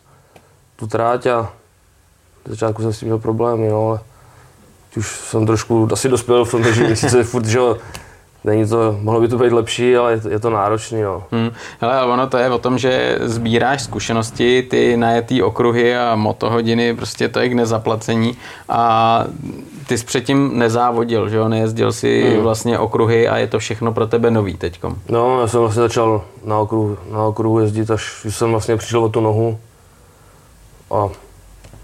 [0.76, 1.52] tu tráť a
[2.44, 4.00] v začátku jsem s tím měl problémy, no, ale
[4.96, 7.76] už jsem trošku asi dospěl v tom, že sice furt, že jo,
[8.44, 11.22] není to, mohlo by to být lepší, ale je to, je to náročný, no.
[11.30, 11.50] Hmm.
[11.80, 16.96] Hele, ale ono to je o tom, že sbíráš zkušenosti, ty najetý okruhy a motohodiny,
[16.96, 18.36] prostě to je k nezaplacení
[18.68, 19.24] a
[19.86, 22.42] ty jsi předtím nezávodil, že jo, nejezdil si Hmm.
[22.42, 24.96] vlastně okruhy a je to všechno pro tebe nový teďkom.
[25.08, 29.08] No, já jsem vlastně začal na okruhu, na okruhu jezdit, až jsem vlastně přišel o
[29.08, 29.58] tu nohu.
[30.90, 31.08] A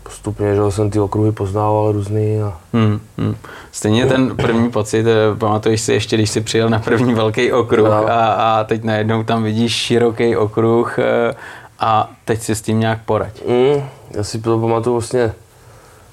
[0.07, 3.36] postupně, že jo, jsem ty okruhy poznával různý a Hmm, hmm.
[3.72, 7.88] Stejně ten první pocit, eh, pamatuješ si ještě, když jsi přijel na první velký okruh
[7.88, 7.92] No.
[8.09, 11.34] a, a teď najednou tam vidíš široký okruh eh,
[11.80, 13.42] a teď si s tím nějak poraď.
[13.48, 15.32] mm, já si to pamatuju vlastně,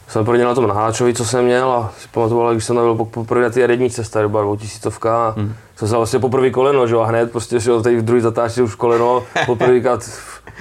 [0.07, 3.41] jsem prvně na tom naháčovi, co jsem měl a si pamatoval, když jsem byl poprvé
[3.43, 5.53] na té jedničce, starý byla 2000 a hmm.
[5.75, 9.23] jsem se vlastně poprvé koleno, že a hned prostě, že v druhý zatáčce už koleno,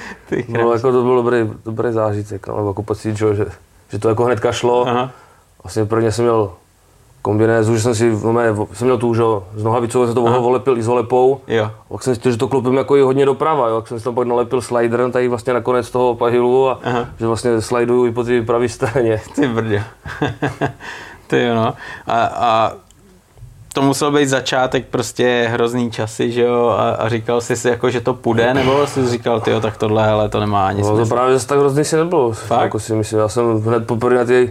[0.28, 3.34] poprvýkrát, no, jako to byl dobrý, dobrý zážitek, no, jako pocit, že,
[3.90, 4.88] že, to jako hned šlo.
[4.88, 5.10] Aha.
[5.62, 6.50] Vlastně prvně jsem měl
[7.22, 9.22] kombinézu, že jsem si, no, jsem měl tu, že
[9.54, 10.38] z nohavicou jsem to Aha.
[10.38, 11.40] volepil i s volepou.
[11.48, 11.70] Jo.
[11.88, 13.80] Pak jsem si že to klopím jako i hodně doprava, jo.
[13.80, 17.06] Tak jsem si tam pak nalepil slider tady vlastně nakonec toho pahilu a Aha.
[17.18, 19.20] že vlastně sliduju i po té pravé straně.
[19.34, 19.84] Ty brdě.
[21.26, 21.74] Ty jo, no.
[22.06, 22.72] A, a
[23.72, 27.90] to musel být začátek prostě hrozný časy, že jo, a, a říkal jsi si jako,
[27.90, 31.06] že to půjde, nebo jsi říkal, ty tak tohle, ale to nemá ani no, to
[31.06, 32.32] právě zase tak hrozný si nebylo.
[32.32, 32.62] Fakt?
[32.62, 34.48] Jako si myslím, já jsem hned poprvé na té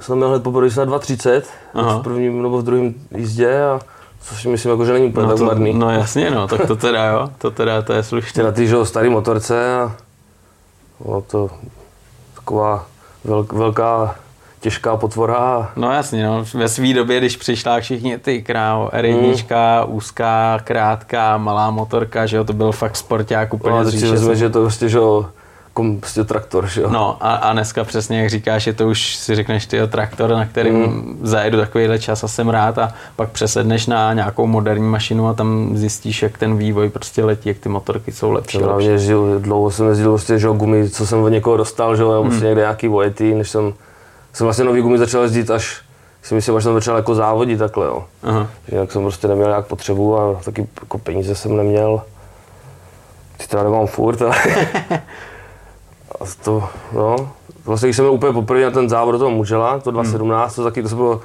[0.00, 1.42] jsem měl hned poprvé na 2.30
[1.74, 3.80] v prvním nebo v druhém jízdě a
[4.22, 5.74] což si myslím, jako, že není úplně no tak marný.
[5.74, 8.42] No jasně, no, tak to teda jo, to teda to je slušně.
[8.42, 9.96] Na té starý motorce a
[11.04, 11.50] bylo to
[12.34, 12.86] taková
[13.24, 14.14] velk, velká
[14.60, 15.72] těžká potvora.
[15.76, 16.44] No jasně, no.
[16.54, 19.94] ve své době, když přišla všichni ty krávo, R1, mm.
[19.94, 24.50] úzká, krátká, malá motorka, že jo, to byl fakt sporták úplně no, si vezme, že
[24.50, 25.26] to prostě, že jo,
[25.78, 26.88] jako prostě traktor, že jo.
[26.90, 30.46] No a, a dneska přesně, jak říkáš, je to už si řekneš ty traktor, na
[30.46, 31.18] kterým mm.
[31.22, 35.76] zajedu takovýhle čas a jsem rád a pak přesedneš na nějakou moderní mašinu a tam
[35.76, 38.58] zjistíš, jak ten vývoj prostě letí, jak ty motorky jsou lepší.
[38.60, 42.02] Já jezdil, dlouho jsem jezdil prostě, že jo, gumy, co jsem od někoho dostal, že
[42.02, 42.28] jo, mm.
[42.30, 43.72] prostě někde nějaký vojety, než jsem,
[44.32, 45.82] jsem vlastně nový gumy začal jezdit až
[46.22, 48.04] si myslím, že jsem začal jako závodit takhle, jo.
[48.22, 48.48] Aha.
[48.68, 52.02] Jinak jsem prostě neměl nějak potřebu a taky jako peníze jsem neměl.
[53.36, 54.36] Ty teda nemám furt, ale
[56.20, 57.30] A to, no,
[57.64, 60.64] vlastně když jsem byl úplně poprvé na ten závod do toho Mužela, to 2017, hmm.
[60.64, 61.20] to taky, to bylo,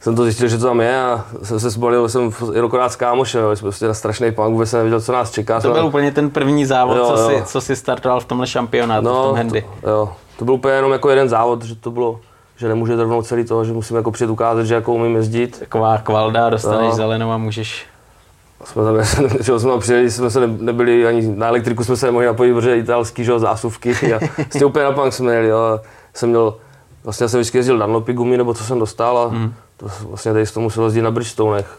[0.00, 3.56] jsem to zjistil, že to tam je a jsem se zbalil, jsem jednokrát s kámošem,
[3.56, 5.60] jsme prostě na strašný punk, vůbec jsem nevěděl, co nás čeká.
[5.60, 7.28] To byl úplně ten první závod, jo, co, jo.
[7.28, 9.64] Si, co si startoval v tomhle šampionátu, no, v tom handy.
[9.80, 12.20] To, jo, to byl úplně jenom jako jeden závod, že to bylo,
[12.58, 15.58] že nemůže rovnou celý toho, že musím jako přijet ukázat, že jako umím jezdit.
[15.58, 16.96] Taková kvalda, dostaneš no.
[16.96, 17.86] zelenou a můžeš
[18.64, 19.02] jsme tam,
[19.40, 22.78] že jsme tam přijeli, jsme se nebyli ani na elektriku, jsme se nemohli napojit, protože
[22.78, 25.80] italský, že zásuvky a vlastně úplně na punk jsme jeli, jo.
[26.14, 26.54] Jsem měl,
[27.04, 29.54] vlastně jsem vždycky jezdil Dunlopy gumy, nebo co jsem dostal a mm.
[29.76, 31.78] to vlastně tady to musel jezdit na Bridgestonech.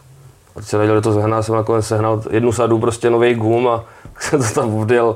[0.55, 3.83] A teď jsem nedělal, to sehnal, jsem nakonec sehnal jednu sadu prostě nový gum a
[4.19, 5.15] jsem to tam odjel.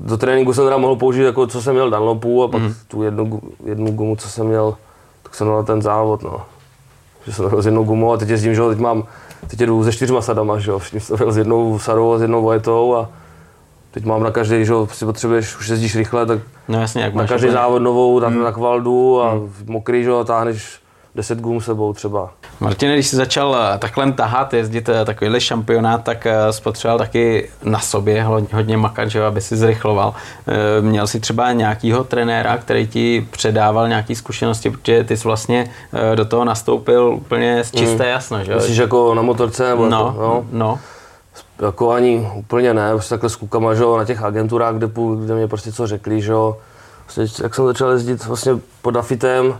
[0.00, 2.74] Do tréninku jsem teda mohl použít, jako co jsem měl Dunlopů a pak mm.
[2.88, 4.76] tu jednu, jednu gumu, co jsem měl,
[5.22, 6.40] tak jsem měl ten závod, no.
[7.26, 9.04] Že jsem s jednou gumou a teď jezdím, že teď mám
[9.46, 12.96] teď jedu se čtyřma sadama, že jo, jsem s jednou sadou a s jednou vojetou
[12.96, 13.08] a
[13.90, 16.38] teď mám na každý, že jo, si potřebuješ, už jezdíš rychle, tak
[16.68, 18.42] no jasně, jak na každý závod novou, tam hmm.
[18.42, 19.52] na kvaldu a hmm.
[19.66, 20.80] mokrý, že jo, táhneš
[21.14, 22.30] 10 gum sebou třeba.
[22.60, 27.50] Martin, když jsi začal eh, takhle tahat, jezdit eh, takovýhle šampionát, tak eh, spotřeboval taky
[27.62, 30.14] na sobě hodně makat, že, aby si zrychloval.
[30.80, 35.70] Měl jsi třeba nějakýho trenéra, který ti předával nějaké zkušenosti, protože ty jsi vlastně
[36.14, 38.10] do toho nastoupil úplně z čisté mm.
[38.10, 38.54] jasno, že?
[38.54, 39.68] Myslíš jako na motorce?
[39.68, 40.46] Nebo no, jako, no.
[40.52, 40.78] no.
[41.62, 44.88] Jako ani úplně ne, prostě takhle s klukama, že na těch agenturách, kde,
[45.24, 46.32] kde mě prostě co řekli, že
[47.04, 48.52] vlastně, jak jsem začal jezdit vlastně
[48.82, 49.58] pod Afitem,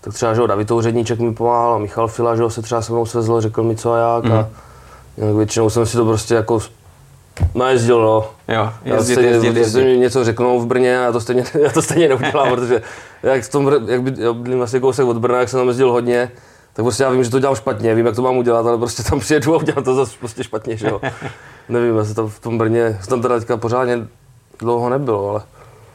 [0.00, 3.06] tak třeba, že David Touředníček mi pomáhal a Michal Fila, že se třeba se mnou
[3.06, 4.32] svezl, řekl mi co a jak mm.
[4.32, 6.60] a jinak většinou jsem si to prostě jako
[7.54, 8.30] najezdil, no.
[8.48, 9.84] Jo, jezdit, stejně, jezdit, jezdit.
[9.84, 12.82] mi něco řeknou v Brně a já to stejně, já to stejně neudělám, protože
[13.22, 15.92] jak, v tom, jak by, já bydlím vlastně kousek od Brna, jak jsem tam jezdil
[15.92, 16.30] hodně,
[16.72, 19.02] tak prostě já vím, že to dělám špatně, vím, jak to mám udělat, ale prostě
[19.02, 21.00] tam přijedu a udělám to zase prostě špatně, že jo.
[21.68, 24.06] Nevím, jestli to v tom Brně, jsem tam teda teďka pořádně
[24.58, 25.42] dlouho nebylo, ale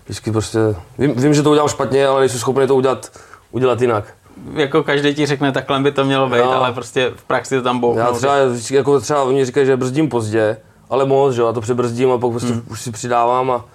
[0.05, 0.59] vždycky prostě,
[0.97, 3.11] vím, vím, že to udělám špatně, ale nejsem schopný to udělat
[3.55, 4.13] udělat jinak.
[4.53, 6.51] Jako každý ti řekne, takhle by to mělo být, no.
[6.51, 8.01] ale prostě v praxi to tam bouchnou.
[8.01, 8.35] Já třeba,
[8.71, 10.57] jako třeba oni říkají, že brzdím pozdě,
[10.89, 12.63] ale moc, že jo, já to přebrzdím a pak prostě hmm.
[12.69, 13.65] už si přidávám a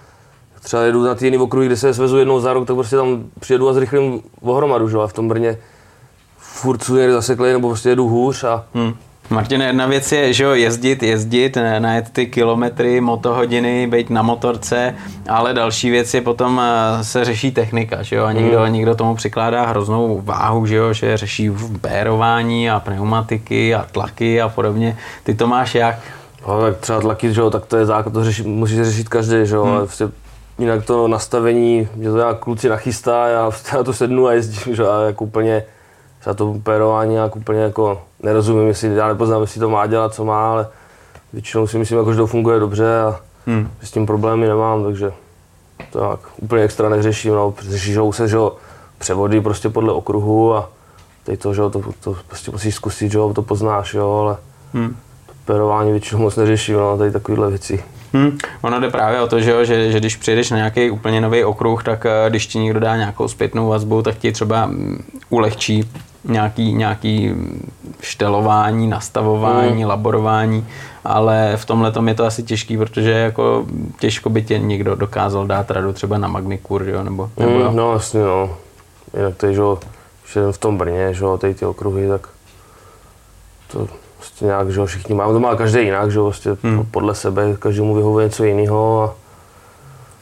[0.63, 3.23] třeba jedu na ty jiný okruhy, kde se svezu jednou za rok, tak prostě tam
[3.39, 5.57] přijedu a zrychlím ohromadu, že jo, a v tom Brně
[6.37, 8.93] furt jsou zaseklej nebo prostě jedu hůř a hmm.
[9.31, 14.95] Martin, jedna věc je, že jo, jezdit, jezdit, najet ty kilometry, motohodiny, být na motorce,
[15.29, 18.73] ale další věc je potom eh, se řeší technika, že jo, a někdo, mm.
[18.73, 21.49] někdo tomu přikládá hroznou váhu, že jo, že řeší
[21.81, 24.97] bérování a pneumatiky a tlaky a podobně.
[25.23, 25.99] Ty to máš jak?
[26.47, 29.35] No, tak třeba tlaky, že jo, tak to je základ, to řeší, musíš řešit každý,
[29.43, 29.73] že jo, hmm.
[29.73, 30.09] ale prostě
[30.59, 34.81] jinak to nastavení, že to nějak kluci nachystá, já, já to sednu a jezdím, že
[34.81, 35.63] jo, a jako úplně
[36.21, 40.25] třeba to pérování jak úplně jako nerozumím, jestli já nepoznám, jestli to má dělat, co
[40.25, 40.67] má, ale
[41.33, 43.71] většinou si myslím, jako, že to funguje dobře a hmm.
[43.81, 45.11] s tím problémy nemám, takže
[45.91, 48.55] to tak úplně extra neřeším, no, řešíš se, že jo,
[48.97, 50.69] převody prostě podle okruhu a
[51.23, 54.37] teď to, že jo, to, to prostě musíš zkusit, že jo, to poznáš, jo, ale
[54.73, 54.95] hmm.
[55.45, 57.83] pérování většinou moc neřeším, no, tady takovéhle věci.
[58.13, 58.37] Hmm.
[58.61, 61.43] Ono jde právě o to, že, jo, že, že když přijdeš na nějaký úplně nový
[61.43, 65.89] okruh, tak eh, když ti někdo dá nějakou zpětnou vazbu, tak ti třeba mm, ulehčí
[66.23, 67.33] nějaký, nějaký
[68.01, 69.89] štelování, nastavování, mm.
[69.89, 70.67] laborování,
[71.05, 73.65] ale v tomhle je to asi těžký, protože jako
[73.99, 77.93] těžko by tě někdo dokázal dát radu třeba na Magnikur, jo, nebo, nebo mm, No
[77.93, 78.57] jasně, no.
[79.17, 82.27] Jinak to je, že v tom Brně, že jo, ty okruhy, tak
[83.71, 83.87] to
[84.21, 86.85] prostě nějak, že všichni máme, to má každý jinak, že prostě hmm.
[86.91, 89.15] podle sebe, každému vyhovuje něco jiného a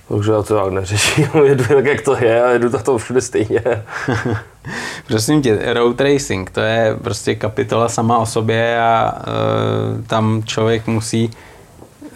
[0.10, 3.64] takže já to jak neřeším, jedu tak, jak to je a jedu to všude stejně.
[5.08, 10.88] Prosím tě, road racing, to je prostě kapitola sama o sobě a e, tam člověk
[10.88, 11.32] musí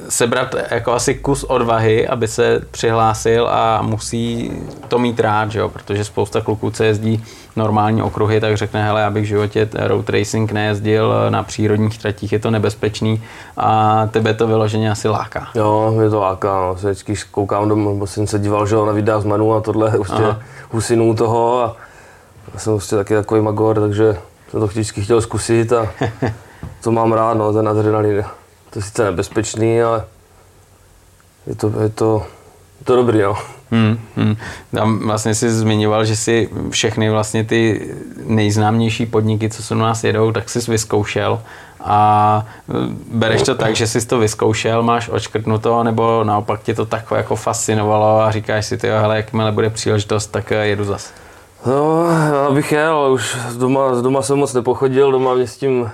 [0.10, 4.52] sebrat jako asi kus odvahy, aby se přihlásil a musí
[4.88, 5.70] to mít rád, že jo?
[5.70, 7.24] protože spousta kluků, co jezdí
[7.56, 12.32] normální okruhy, tak řekne, hele, já bych v životě road racing nejezdil na přírodních tratích,
[12.32, 13.24] je to nebezpečný
[13.58, 15.48] a tebe to vyloženě asi láká.
[15.56, 16.78] Jo, mě to láká, no.
[16.78, 19.62] Se vždycky koukám domů, nebo jsem se díval, že jo, na videa z Manu a
[19.62, 20.36] tohle, prostě
[20.72, 21.76] husinů toho a
[22.54, 24.18] já jsem prostě taky takový magor, takže
[24.50, 25.88] jsem to vždycky chtěl zkusit a
[26.84, 28.24] to mám rád, no, ten adrenalin.
[28.74, 30.06] To je sice nebezpečný, ale
[31.48, 32.26] je to, je to,
[32.80, 33.38] je to dobrý, no.
[33.72, 34.36] Hmm, hmm.
[34.76, 37.90] Tam vlastně si zmiňoval, že si všechny vlastně ty
[38.26, 41.42] nejznámější podniky, co se u nás jedou, tak jsi vyzkoušel
[41.84, 42.74] a e,
[43.12, 47.36] bereš to tak, že jsi to vyzkoušel, máš očkrtnuto, nebo naopak tě to tak jako
[47.36, 51.14] fascinovalo a říkáš si, ty hele, jakmile bude příležitost, tak e, jedu zas.
[51.66, 52.06] No,
[52.46, 55.92] já bych jel, ale už doma, doma jsem moc nepochodil, doma mě s tím,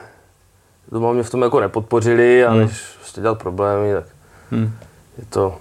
[0.92, 2.60] doma mě v tom jako nepodpořili a hmm.
[2.60, 4.04] než prostě dělat problémy, tak
[4.52, 4.72] hmm.
[5.18, 5.56] je to,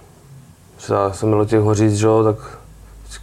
[0.77, 2.59] třeba jsem měl těch hoříc, že tak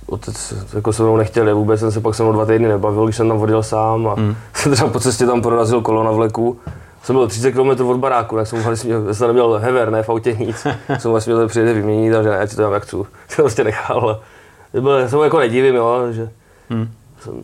[0.06, 3.16] otec jako se mnou nechtěl, vůbec jsem se pak se mnou dva týdny nebavil, když
[3.16, 4.36] jsem tam vodil sám a hmm.
[4.54, 6.60] jsem třeba po cestě tam prorazil kolo na vleku.
[7.02, 10.32] Jsem byl 30 km od baráku, tak jsem vlastně jsem neměl hever, ne v autě
[10.34, 10.66] nic.
[10.98, 12.96] jsem vlastně měl přijde vyměnit a že ne, já ti to tam jak chci.
[13.28, 14.20] Jsem prostě nechal.
[14.72, 16.30] Já jsem jako nedivím, jo, že
[16.70, 16.90] hmm.
[17.20, 17.42] jsem,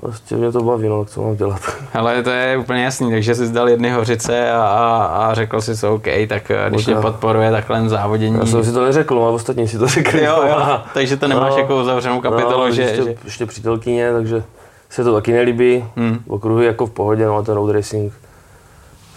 [0.00, 1.60] Prostě mě to baví, no, co mám dělat.
[1.94, 5.86] Ale to je úplně jasný, takže jsi zdal jedny hořice a, a, a řekl si,
[5.86, 6.94] OK, tak eh, když Možná.
[6.94, 8.38] tě podporuje takhle závodění.
[8.38, 10.24] Já jsem si to neřekl, ale ostatní si to řekli.
[10.24, 13.14] Jo, jo, takže to nemáš no, jako uzavřenou kapitolu, no, že, ještě, že...
[13.24, 14.42] ještě přítelkyně, takže
[14.90, 15.84] se to taky nelíbí.
[15.96, 16.18] Hmm.
[16.28, 18.12] Okruhy jako v pohodě, no a ten road racing.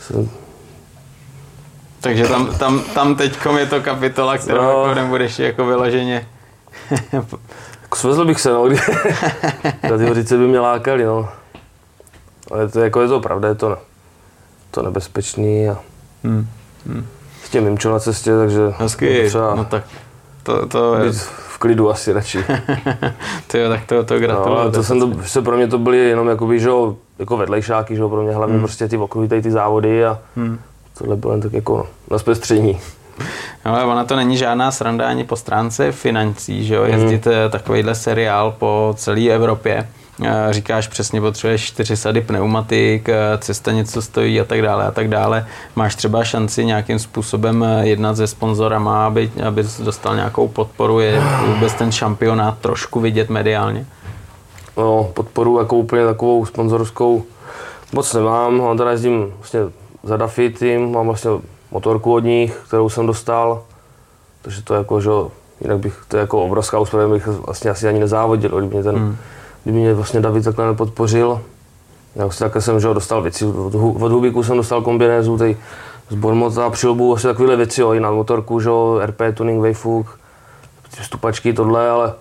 [0.02, 0.30] Jsem...
[2.02, 4.70] Takže tam, tam, tam teďkom je to kapitola, kterou no.
[4.70, 6.28] jako nebudeš jako vyloženě
[7.96, 8.78] Svezl bych se, no, kdy
[9.98, 11.30] ty hořice by mě lákaly, no.
[12.52, 13.78] Ale to, jako je to pravda, je to,
[14.72, 15.78] to nebezpečný a
[16.24, 16.48] hmm.
[16.86, 17.06] Hmm.
[17.44, 19.84] s tím mimčo na cestě, takže Hezky, třeba no tak
[20.44, 21.12] to, to je...
[21.12, 22.40] v klidu asi radši.
[23.48, 24.64] to jo, tak to, to gratuluju.
[24.64, 26.70] No, to jsem to, se pro mě to byly jenom jakoby, že
[27.20, 28.64] jako vedlejšáky, že pro mě hlavně hmm.
[28.64, 30.60] prostě ty okruhy, ty závody a hmm.
[30.98, 32.80] tohle bylo jen tak jako na zpestření.
[33.66, 37.32] No, ale ona to není žádná sranda ani po stránce financí, že jo, jezdit mm.
[37.50, 39.88] takovýhle seriál po celé Evropě.
[40.26, 44.92] Eh, říkáš přesně, potřebuješ čtyři sady pneumatik, eh, cesta něco stojí a tak dále a
[44.92, 45.48] tak dále.
[45.76, 51.74] Máš třeba šanci nějakým způsobem jednat se sponzorama, aby, aby dostal nějakou podporu, je vůbec
[51.74, 53.86] ten šampionát trošku vidět mediálně?
[54.78, 57.24] No, podporu jako úplně takovou sponzorskou
[57.92, 59.60] moc nemám, mám teda jezdím vlastně
[60.04, 61.32] za Duffy tým, mám vlastně
[61.72, 63.64] motorku od nich, kterou jsem dostal,
[64.42, 65.10] takže to jako, že
[65.62, 68.96] jinak bych, to je jako obrovská úspěch, bych vlastně asi ani nezávodil, kdyby mě ten,
[68.96, 69.18] hmm.
[69.64, 71.42] kdyby mě vlastně David takhle nepodpořil.
[72.16, 75.58] Já vlastně takhle jsem, že dostal věci, od, od Hubíku jsem dostal kombinézu, tady
[76.10, 78.70] z Bormota, přilbu, vlastně takovéhle věci, jo, i na motorku, že
[79.06, 80.20] RP, tuning, Wayfook,
[81.02, 82.14] stupačky, tohle, ale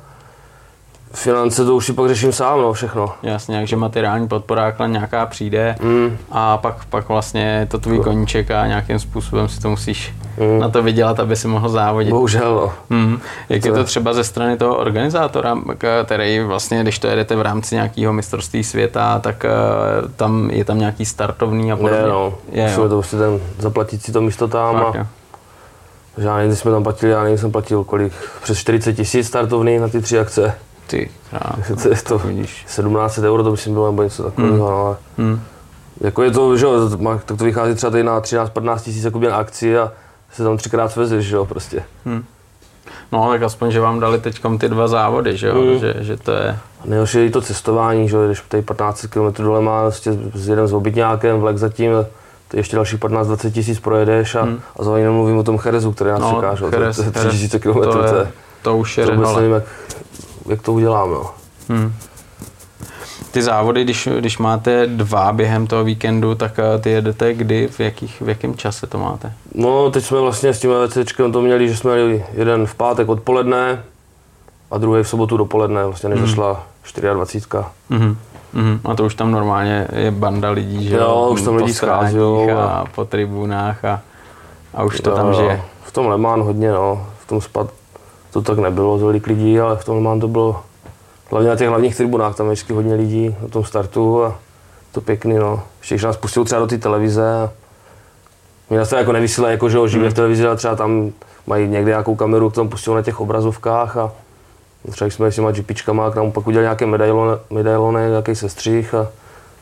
[1.13, 3.13] Finance to už si pak řeším sám, no, všechno.
[3.23, 6.17] Jasně, takže materiální podpora nějaká přijde mm.
[6.31, 10.61] a pak, pak vlastně to tvůj koníček a nějakým způsobem si to musíš mm.
[10.61, 12.11] na to vydělat, aby si mohl závodit.
[12.11, 12.97] Bohužel, no.
[12.97, 13.21] Mm.
[13.49, 15.59] Jak to je to třeba ze strany toho organizátora,
[16.05, 20.79] který vlastně, když to jedete v rámci nějakého mistrovství světa, tak uh, tam je tam
[20.79, 22.03] nějaký startovný a podobně?
[22.03, 22.35] Ne, no.
[22.53, 25.07] Je, Musíme to prostě ten zaplatit si to místo tam tak, a
[26.19, 29.89] já nevím, jsme tam platili, já nevím, jsem platil kolik, přes 40 tisíc startovný na
[29.89, 30.55] ty tři akce.
[30.89, 31.77] Ty krásno.
[31.83, 32.65] To je to vidíš.
[32.69, 34.61] 17 euro, to myslím bylo nebo něco takového, hmm.
[34.61, 35.41] no, ale hmm.
[36.01, 39.79] jako je to, že jo, tak to vychází třeba tady na 13-15 tisíc na akci
[39.79, 39.93] a
[40.33, 41.83] se tam třikrát svezeš, že jo, prostě.
[42.05, 42.25] Hmm.
[43.13, 45.79] No, tak aspoň, že vám dali teď ty dva závody, že jo, hmm.
[45.79, 46.59] že, že to je...
[46.85, 50.49] nejhorší je i to cestování, že jo, když tady 15 km dole má prostě s
[50.49, 51.93] jedním s obytňákem, vlek zatím,
[52.49, 54.61] ty ještě dalších 15-20 tisíc projedeš a, hmm.
[54.77, 56.65] a zrovna nemluvím o tom Cherezu, který nás no, čeká, že?
[56.71, 58.33] Cheres, to, to, je 3000 km, to, je,
[58.63, 59.65] to už je to nevím, jak,
[60.49, 61.31] jak to udělám, no.
[61.69, 61.93] Hmm.
[63.31, 67.81] ty závody, když, když máte dva během toho víkendu, tak eh, ty jedete kdy, v,
[67.81, 69.33] jakých, v jakém čase to máte?
[69.55, 73.09] No, teď jsme vlastně s tím VCčkem to měli, že jsme měli jeden v pátek
[73.09, 73.83] odpoledne
[74.71, 76.67] a druhý v sobotu dopoledne, vlastně než zašla
[77.13, 77.65] 24.
[77.91, 78.17] Mhm.
[78.53, 78.81] Mhm.
[78.85, 82.19] A to už tam normálně je banda lidí, že Jo, už tam lidi schází,
[82.57, 84.01] a a- po tribunách a,
[84.75, 85.33] a už to Jo, tam jo.
[85.35, 85.63] žije.
[85.83, 87.07] V tom Le Mans hodně, no.
[87.19, 87.71] V tom spad
[88.43, 90.63] to tak nebylo tolik lidí, ale v tom Mans to bylo
[91.31, 94.39] hlavně na těch hlavních tribunách, tam je vždycky hodně lidí na tom startu a
[94.93, 95.63] to pěkný, no.
[95.79, 97.51] Ještě když nás pustil třeba do té televize a
[98.71, 101.13] mě nás to jako nevysílají jako, že ho živě v televizi, ale třeba tam
[101.47, 104.13] mají někde nějakou kameru, kterou pustil na těch obrazovkách a
[104.91, 109.09] třeba jsme s těma GPčkama, k nám pak udělali nějaké medailony, medailony nějaký sestřih a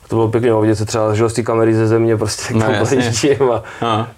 [0.09, 2.75] to bylo pěkné, no, vidět se třeba z té kamery ze země, prostě No, tam
[3.51, 4.09] a Aha.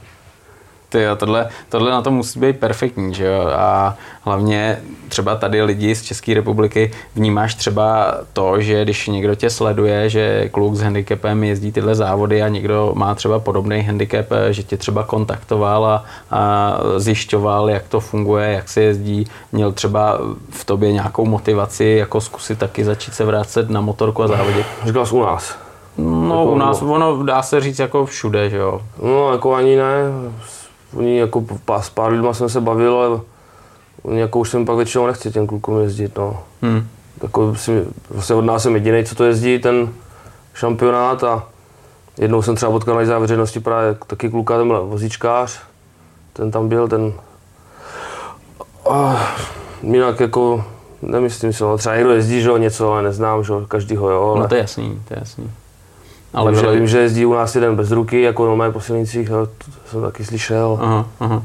[0.89, 3.51] Ty jo, tohle, tohle na to musí být perfektní, že jo?
[3.57, 4.79] A hlavně
[5.09, 10.49] třeba tady lidi z České republiky vnímáš třeba to, že když někdo tě sleduje, že
[10.49, 15.03] kluk s handicapem jezdí tyhle závody a někdo má třeba podobný handicap, že tě třeba
[15.03, 20.19] kontaktoval a, a zjišťoval, jak to funguje, jak se jezdí, měl třeba
[20.51, 24.67] v tobě nějakou motivaci, jako zkusit taky začít se vrátit na motorku a závodit.
[24.85, 25.59] říkal jsi u nás.
[25.99, 28.81] No u nás, ono dá se říct jako všude, že jo.
[29.03, 29.93] No, jako ani ne.
[30.97, 33.21] Oni jako pár, s pár lidma jsem se bavil, ale
[34.03, 36.43] oni jako už jsem pak většinou nechci těm klukům jezdit, no.
[36.63, 36.87] Hm.
[37.23, 39.89] Jako si, vlastně od nás jsem jediný, co to jezdí, ten
[40.55, 41.47] šampionát a
[42.19, 45.61] jednou jsem třeba potkal na veřejnosti právě taky kluka, ten byl vozíčkář,
[46.33, 47.13] ten tam byl, ten
[48.91, 49.29] a
[49.83, 50.65] jinak jako
[51.03, 54.31] nemyslím si, no, třeba někdo jezdí, že jo, něco, ale neznám, že jo, každýho, jo,
[54.31, 55.51] ale No to je jasný, to je jasný.
[56.35, 59.29] Ale vím, že, vím, že jezdí u nás jeden bez ruky, jako normálně po silnicích,
[59.29, 60.79] jo, to jsem taky slyšel.
[60.83, 61.43] Aha, aha.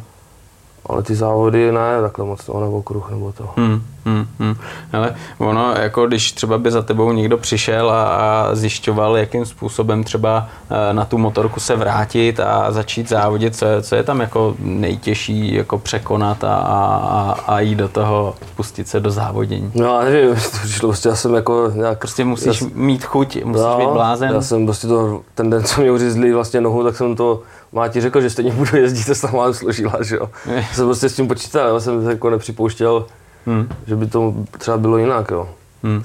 [0.86, 3.50] Ale ty závody ne, takhle moc to, nebo kruh, nebo to.
[3.58, 4.56] Hmm, hmm, hmm.
[4.94, 10.04] Ale ono, jako když třeba by za tebou někdo přišel a, a zjišťoval, jakým způsobem
[10.04, 14.20] třeba eh, na tu motorku se vrátit a začít závodit, co je, co je tam
[14.20, 19.72] jako nejtěžší jako překonat a, a, a jít do toho, pustit se do závodění.
[19.76, 22.00] No já nevím, to přišlo, prostě já jsem jako nějak...
[22.00, 24.32] Prostě musíš já, mít chuť, musíš no, být blázen.
[24.34, 27.42] Já jsem prostě to, ten den, co mě uřízli vlastně nohu, tak jsem to
[27.74, 30.30] Máti řekl, že stejně budu jezdit, to mám složila, že jo.
[30.46, 30.56] Je.
[30.56, 33.06] Já jsem prostě s tím počítal, já jsem jako nepřipouštěl,
[33.46, 33.70] Hmm.
[33.88, 35.50] že by to třeba bylo jinak, jo.
[35.84, 36.04] Hmm.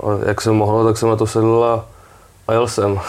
[0.00, 1.84] Ale jak jsem mohl, tak jsem na to sedl a,
[2.48, 3.00] a jel jsem.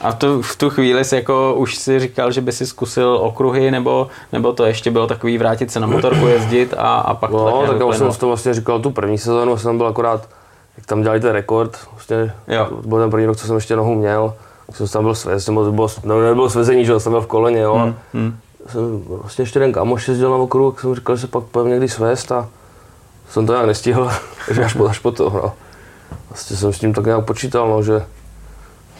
[0.00, 3.70] A tu, v tu chvíli jsi jako už si říkal, že by si zkusil okruhy,
[3.70, 7.36] nebo, nebo to ještě bylo takový vrátit se na motorku jezdit a, a pak to
[7.36, 10.28] No, nějak tak já už jsem to vlastně říkal tu první sezónu, jsem byl akorát,
[10.76, 12.66] jak tam dělali ten rekord, vlastně, Jo.
[12.82, 15.14] to byl ten první rok, co jsem ještě nohu měl, tak jsem tam byl
[15.46, 18.38] nebo to bylo, no, nebylo svezení, že jsem byl v koleně, jo, Hmm, hmm.
[18.68, 21.70] jsem vlastně ještě jeden kámoš jezdil na okruh, tak jsem říkal, že se pak pojďme
[21.70, 22.48] někdy svést a
[23.30, 24.10] jsem to nějak nestihl,
[24.46, 25.52] takže až po, až po to, no.
[26.28, 28.06] Vlastně jsem s tím tak nějak počítal, no, že,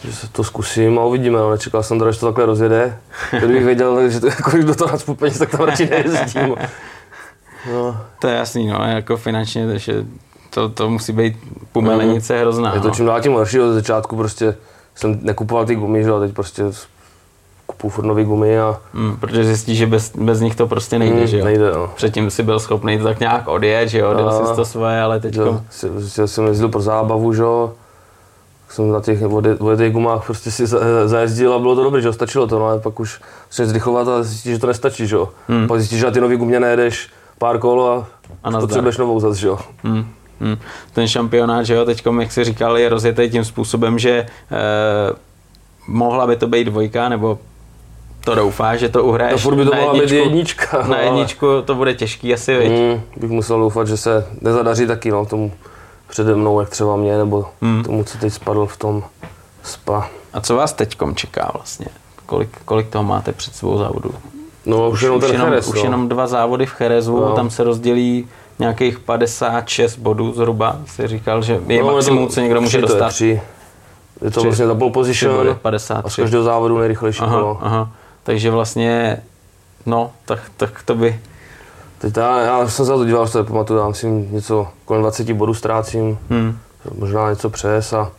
[0.03, 1.51] že se to zkusím a uvidíme, no.
[1.51, 2.99] nečekal jsem teda, že to takhle rozjede.
[3.37, 6.55] Kdybych věděl, že to, jako, když do toho nacpu peněz, tak tam radši nejezdím.
[7.73, 10.05] No, To je jasný, no, jako finančně, takže
[10.49, 11.37] to, to musí být
[11.71, 12.73] pumelenice hrozná.
[12.73, 12.93] je to no.
[12.93, 14.55] čím dál tím horší, od začátku prostě
[14.97, 16.63] jsem nekupoval ty gumy, že jo, teď prostě
[17.65, 21.19] kupuju furt nový gumy a Mm, protože zjistíš, že bez, bez nich to prostě nejde,
[21.21, 21.45] Mm, že jo?
[21.45, 21.89] nejde, no.
[21.95, 24.47] Předtím si byl schopný to tak nějak odjet, že jo, No.
[24.47, 27.73] si to svoje, ale teď Jo, si- jsem jezdil pro zábavu, že jo.
[28.67, 29.21] Tak jsem na těch
[29.59, 32.65] vojetých gumách prostě si za- zajezdil a bylo to dobré, že jo, stačilo to, no
[32.65, 35.29] ale pak už začneš zrychlovat a zjistíš, že to nestačí, že jo.
[35.47, 35.67] Hmm.
[35.67, 38.07] Pak zjistíš, že na ty nový gumě nejedeš pár kol a,
[38.43, 39.59] A potřebuješ novou zas, že jo.
[39.83, 40.05] Hmm.
[40.41, 40.57] Hmm.
[40.93, 44.11] Ten šampionát, že jo, teď, jak jsi říkal, je rozjetý tím způsobem, že
[44.51, 45.15] eh,
[45.87, 47.39] mohla by to být dvojka, nebo
[48.25, 50.77] to doufáš, že to uhraješ To furt by to mohla být jednička.
[50.83, 52.67] no, na ale- jedničku to bude těžký asi, viď?
[52.71, 55.51] Hmm, bych musel doufat, že se nezadaří taky, no, tomu
[56.09, 57.83] přede mnou, jak třeba mě, nebo Hmm.
[57.83, 59.03] tomu, co teď spadl v tom
[59.63, 60.09] spa.
[60.33, 61.87] A co vás teďkom čeká vlastně?
[62.25, 64.11] Kolik, kolik toho máte před svou závodu?
[64.65, 65.83] No, už, jenom ten jenom, Jerez, už no.
[65.83, 67.35] jenom dva závody v Cherezu, No.
[67.35, 68.27] tam se rozdělí
[68.59, 70.77] nějakých 56 bodů zhruba.
[70.85, 73.09] Jsi říkal, že je No, maximum, to co někdo může tři, to je dostat.
[73.09, 73.41] tři.
[74.21, 74.47] Je to Tři.
[74.47, 76.21] vlastně za pole Tři body, position a z 53.
[76.21, 77.57] každého závodu nejrychlejší Aha, kolo.
[77.61, 77.91] aha.
[78.23, 79.17] Takže vlastně,
[79.85, 81.19] no, tak, tak to by,
[81.99, 85.01] Teď já, já jsem se na to díval, že to nepamatuju, já myslím něco kolem
[85.01, 86.57] 20 bodů ztrácím, hm,
[86.97, 88.11] možná něco přes a,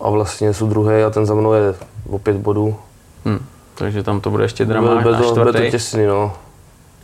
[0.00, 1.74] a vlastně jsou druhý a ten za mnou je
[2.10, 2.76] o 5 bodů.
[3.24, 3.44] hm.
[3.74, 6.32] takže tam to bude ještě dramáž bude, na to, bude to těsný, no.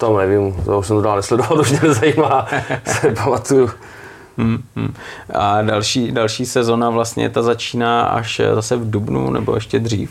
[0.01, 2.46] Tam nevím, to už jsem to dál nesledoval, to už mě nezajímá,
[2.84, 3.70] se nepamatuju.
[4.38, 4.94] Hm, hm.
[5.34, 10.11] A další, další sezona vlastně ta začíná až zase v Dubnu nebo ještě dřív.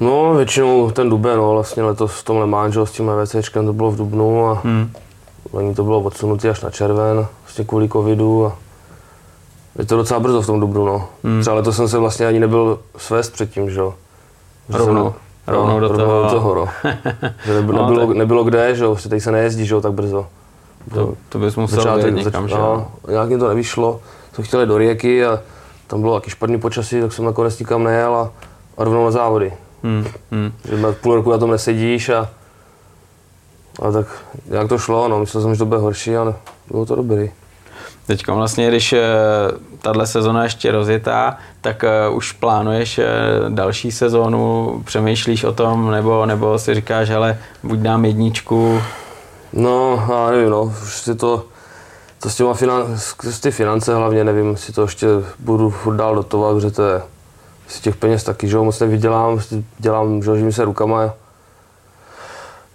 [0.00, 3.10] No, většinou ten duben, no, vlastně letos v tom Le Mans, že jo, s tím
[3.24, 4.90] VCčkem to bylo v Dubnu a Hm.
[5.52, 8.56] loni to bylo odsunutý až na červen, vlastně kvůli covidu a
[9.78, 11.08] Je to docela brzo v tom Dubnu, no.
[11.24, 11.40] Hmm.
[11.40, 13.94] Třeba letos jsem se vlastně ani nebyl svést předtím, že jo.
[14.68, 15.14] Že Rovnou.
[15.46, 16.22] Rovnou do rovnou toho.
[16.22, 16.68] do toho no.
[17.46, 19.80] že nebylo, No, nebylo, tak- nebylo kde, že jo, prostě teď se nejezdí, že jo,
[19.80, 20.26] tak brzo.
[20.94, 22.60] To, to bys musel vyjet někam, že jo?
[22.60, 24.00] no, nějak mi to nevyšlo,
[24.34, 25.40] jsem chtěl do Rijeky a
[25.86, 28.30] tam bylo taky špatný počasí, tak jsem nakonec nikam nejel a,
[28.78, 29.52] a rovnou na závody.
[29.82, 30.52] Hmm, hmm.
[30.68, 32.30] Že na půl roku na tom nesedíš a,
[33.82, 34.06] a tak
[34.46, 36.34] jak to šlo, no, myslel jsem, že to bude horší, ale
[36.70, 37.30] bylo to dobrý.
[38.06, 39.00] Teď vlastně, když eh,
[39.82, 43.06] tahle sezona ještě rozjetá, tak eh, už plánuješ eh,
[43.48, 48.82] další sezónu, přemýšlíš o tom, nebo, nebo si říkáš, hele, buď dám jedničku,
[49.52, 51.44] No, já nevím, no, už si to,
[52.22, 55.06] to s těma finan, s ty finance hlavně, nevím, jestli to ještě
[55.38, 57.02] budu furt dál dotovat, protože to je,
[57.68, 59.40] z těch peněz taky, že jo, moc nevydělám,
[59.78, 61.14] dělám, že se rukama.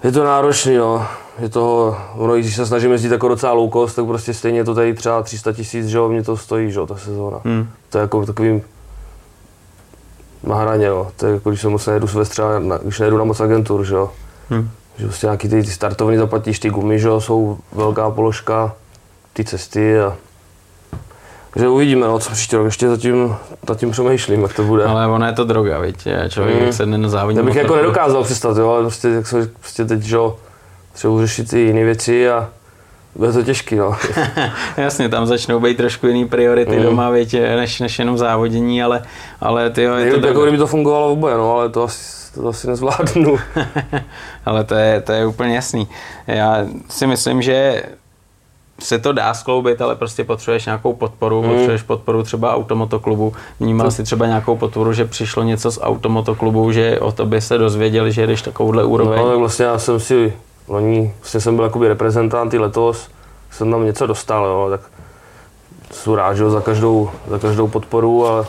[0.03, 1.07] Je to náročný, no,
[1.39, 4.75] je toho, ono, když se snažím jezdit jako docela low cost, tak prostě stejně to
[4.75, 7.39] tady třeba 300 tisíc, že jo, mě to stojí, že jo, ta sezóna.
[7.43, 7.69] Hmm.
[7.89, 8.61] To je jako takovým
[10.43, 11.11] na hraně, no.
[11.15, 13.85] To je jako, když se moc nejedu svést třeba, na, když nejedu na moc agentur,
[13.85, 14.11] že jo.
[14.49, 14.69] Hmm.
[14.97, 18.75] Že prostě nějaký ty, ty startovny zaplatíš, ty gumy, že jo, jsou velká položka,
[19.33, 20.15] ty cesty a...
[21.53, 23.35] Takže uvidíme, no, co příští rok, ještě zatím,
[23.67, 24.85] zatím přemýšlím, jak to bude.
[24.85, 26.07] ale ona je to droga, viď?
[26.29, 29.49] Člověk, jak se na závodní Já bych jako nedokázal představit, jo, ale prostě, jak se,
[29.59, 30.17] prostě teď, že
[30.93, 32.49] třeba řešit ty jiné věci a
[33.15, 33.95] bude to těžký, no.
[34.77, 36.83] Jasně, tam začnou být trošku jiný priority Hmm.
[36.83, 39.03] doma, viď, než, než jenom závodění, ale,
[39.41, 42.47] ale ty jo, je to jako kdyby to fungovalo oboje, no, ale to asi, to
[42.47, 43.37] asi nezvládnu.
[44.45, 45.87] Ale to je, to je úplně jasný.
[46.27, 47.83] Já si myslím, že
[48.79, 51.49] se to dá skloubit, ale prostě potřebuješ nějakou podporu, Hmm.
[51.51, 53.33] potřebuješ podporu třeba automotoklubu.
[53.59, 58.11] Vnímal si třeba nějakou podporu, že přišlo něco z automotoklubu, že o tobě se dozvěděli,
[58.11, 59.19] že jdeš takovouhle úroveň.
[59.21, 60.33] No, tak vlastně já jsem si
[60.67, 63.09] loni, vlastně jsem byl jakoby reprezentant i letos,
[63.51, 64.81] jsem tam něco dostal, jo, tak
[65.91, 68.45] jsem rád, že jo, za každou, za každou podporu, ale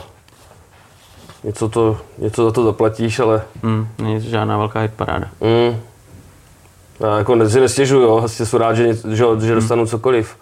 [1.43, 5.27] něco, to, něco za to zaplatíš, ale Hmm, není to žádná velká hitparáda.
[5.41, 5.79] mm,
[6.99, 10.35] já jako si nestěžuju, jo, vlastně jsem rád, že, že, že dostanu cokoliv.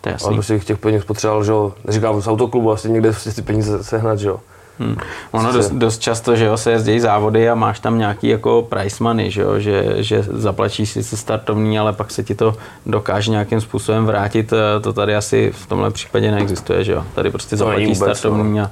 [0.00, 0.34] To je Ale jasný.
[0.36, 4.18] prostě těch peněz potřeboval, že jo, neříkám z autoklubu, vlastně někde prostě ty peníze sehnat,
[4.18, 4.40] že jo.
[4.78, 4.96] Hmm.
[5.32, 8.66] Ono Sice- dost, dost, často, že jo, se jezdí závody a máš tam nějaký jako
[8.68, 12.54] price money, že jo, že, že zaplatíš si startovní, ale pak se ti to
[12.86, 14.52] dokáže nějakým způsobem vrátit.
[14.52, 17.04] Eh, To tady asi v tomhle případě neexistuje, že jo.
[17.14, 17.94] Tady prostě zaplatíš no.
[18.14, 18.70] startovní a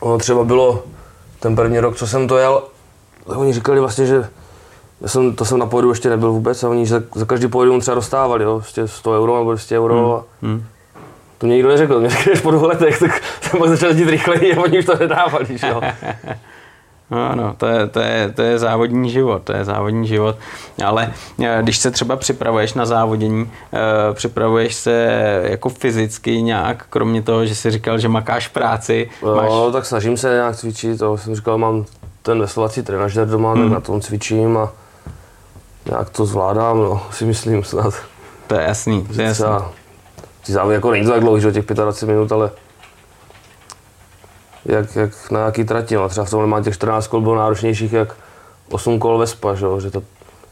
[0.00, 0.82] Ono třeba bylo
[1.40, 2.62] ten první rok, co jsem to jel,
[3.26, 4.28] oni říkali vlastně, že
[5.00, 7.80] já jsem, to jsem na pódiu ještě nebyl vůbec a oni za, za každý pódium
[7.80, 10.24] třeba dostávali, jo, prostě 100 euro nebo 200 euro.
[10.42, 10.52] Hmm.
[10.52, 10.64] hmm.
[11.38, 14.10] To mě nikdo neřekl, mě řekli, až po dvou letech, tak jsem pak začal jezdit
[14.10, 15.80] rychleji a oni už to nedávali, že jo.
[17.10, 20.36] No, no, to je, to, je, to je závodní život, to je závodní život.
[20.84, 21.12] Ale
[21.44, 23.78] eh, když se třeba připravuješ na závodění, eh,
[24.14, 25.08] připravuješ se
[25.44, 30.16] jako fyzicky nějak, kromě toho, že jsi říkal, že makáš práci, máš, No, tak snažím
[30.16, 31.84] se nějak cvičit, to jsem říkal, mám
[32.22, 33.62] ten veslovací trenažer doma, hmm.
[33.62, 34.72] tak na tom cvičím a
[35.90, 37.94] nějak to zvládám, no, si myslím snad.
[38.46, 39.46] to je jasný, to je jasný.
[40.46, 42.50] ty závody jako není to tak dlouhý, že těch 25 minut, ale
[44.64, 46.08] jak, jak na nějaký trati, no.
[46.08, 48.16] třeba v tomhle má těch 14 kol bylo náročnějších jak
[48.70, 50.00] 8 kol Vespa, že, jo, že ta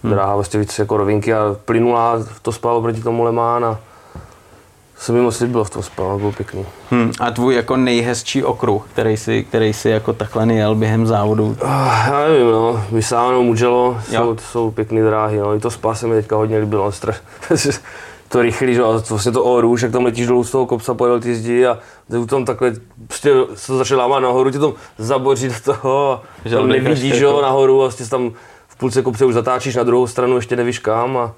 [0.05, 0.13] Hmm.
[0.13, 3.79] dráha vlastně víc jako rovinky a plynulá to spalo proti tomu Le Mans a
[4.97, 6.67] se mi moc líbilo v tom spalo, bylo pěkný.
[6.91, 11.57] Hmm, a tvůj jako nejhezčí okruh, který si, který si jako takhle nejel během závodu,
[11.63, 16.07] Ah, Já nevím, no, Visano, Mugello, jsou, jsou pěkné dráhy, no, i to Spa se
[16.07, 16.93] mi teďka hodně líbilo,
[18.29, 20.95] to rychlý, že a to vlastně to Oruš, jak tam letíš dolů z toho kopca,
[20.95, 21.79] pojel ty zdi a
[22.11, 22.73] ty tam takhle,
[23.07, 27.15] prostě se to začne lámat nahoru, tě to zaboří do toho a Že tam nevidíš,
[27.15, 28.33] že jako- jo, nahoru a vlastně tam
[28.69, 31.33] v půlce kopce už zatáčíš na druhou stranu, ještě nevíš kam a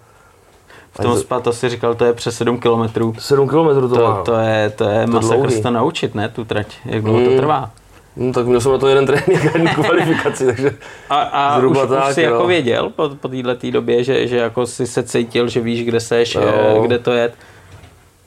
[0.99, 3.15] v tom spa, to si říkal, to je přes 7 kilometrů.
[3.19, 4.17] 7 km to, má.
[4.17, 5.55] To, to je, to je masakr dlouhý.
[5.57, 7.37] se to naučit, ne, tu trať, jak dlouho to Mm.
[7.37, 7.71] trvá.
[8.17, 10.75] No, tak měl jsem na to jeden trénink a jednu kvalifikaci, takže
[11.11, 14.37] A, a Zhruba už, tak, už jsi jako věděl po, po této době, že, že
[14.37, 16.43] jako jsi se cítil, že víš, kde seš, Jo.
[16.45, 17.33] eh, kde to je.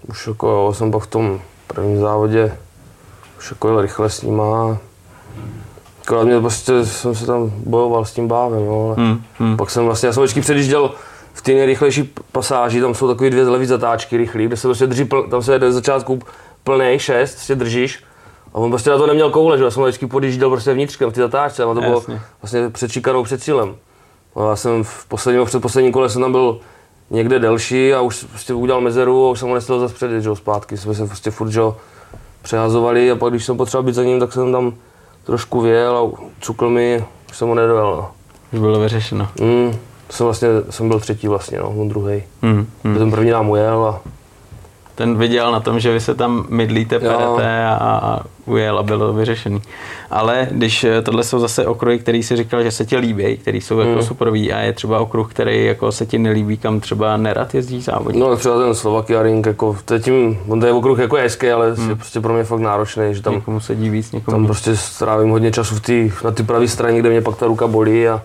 [0.07, 2.57] Už jako jo, jsem pak v tom prvním závodě
[3.37, 4.77] už jako jel rychle s nima.
[6.03, 9.57] Akorát mě prostě jsem se tam bojoval s tím bávem, jo, ale Hmm, hmm.
[9.57, 10.91] pak jsem vlastně, já jsem vždycky předjížděl
[11.39, 15.05] v té nejrychlejší pasáži, tam jsou takové dvě levý zatáčky rychlý, kde se prostě drží,
[15.05, 16.19] pl, tam se jede z začátku
[16.63, 18.03] plný šest, si držíš.
[18.53, 21.13] A on prostě na to neměl koule, že já jsem vždycky podjížděl prostě vnitřkem v
[21.13, 22.21] té zatáčce, a to bylo Jasně.
[22.41, 23.75] vlastně před šikanou, před cílem.
[24.35, 26.59] A já jsem v posledním, před posledním kole jsem tam byl
[27.09, 30.29] někde delší a už prostě udělal mezeru a už jsem ho nesl zase předjet, že
[30.29, 30.77] jo, zpátky.
[30.77, 31.61] Jsme se prostě furt, že
[32.41, 34.73] přehazovali a pak když jsem potřeboval být za ním, tak jsem tam
[35.23, 38.11] trošku věl a cukl mi, už jsem ho nedojel, no.
[38.53, 39.27] Už bylo vyřešeno.
[39.41, 39.75] Mm,
[40.09, 42.23] jsem vlastně, jsem byl třetí vlastně, no, on druhý.
[42.41, 42.97] Hmm, hmm.
[42.97, 44.01] Ten první nám ujel a
[44.99, 49.13] ten viděl na tom, že vy se tam mydlíte, perete a, a ujel a bylo
[49.13, 49.61] vyřešený.
[50.11, 53.61] Ale když eh, tohle jsou zase okruhy, který si říkal, že se ti líbí, který
[53.61, 54.03] jsou jako hmm.
[54.03, 58.23] superví a je třeba okruh, který jako se ti nelíbí, kam třeba nerad jezdí závodník.
[58.23, 61.49] No třeba ten Slovakia Ring, jako to je tím, on to je okruh jako hezký,
[61.49, 61.89] ale hmm.
[61.89, 65.29] je prostě pro mě fakt náročný, že tam, někomu sedí víc, někomu tam prostě strávím
[65.29, 68.21] hodně času v tý, na ty pravé straně, kde mě pak ta ruka bolí a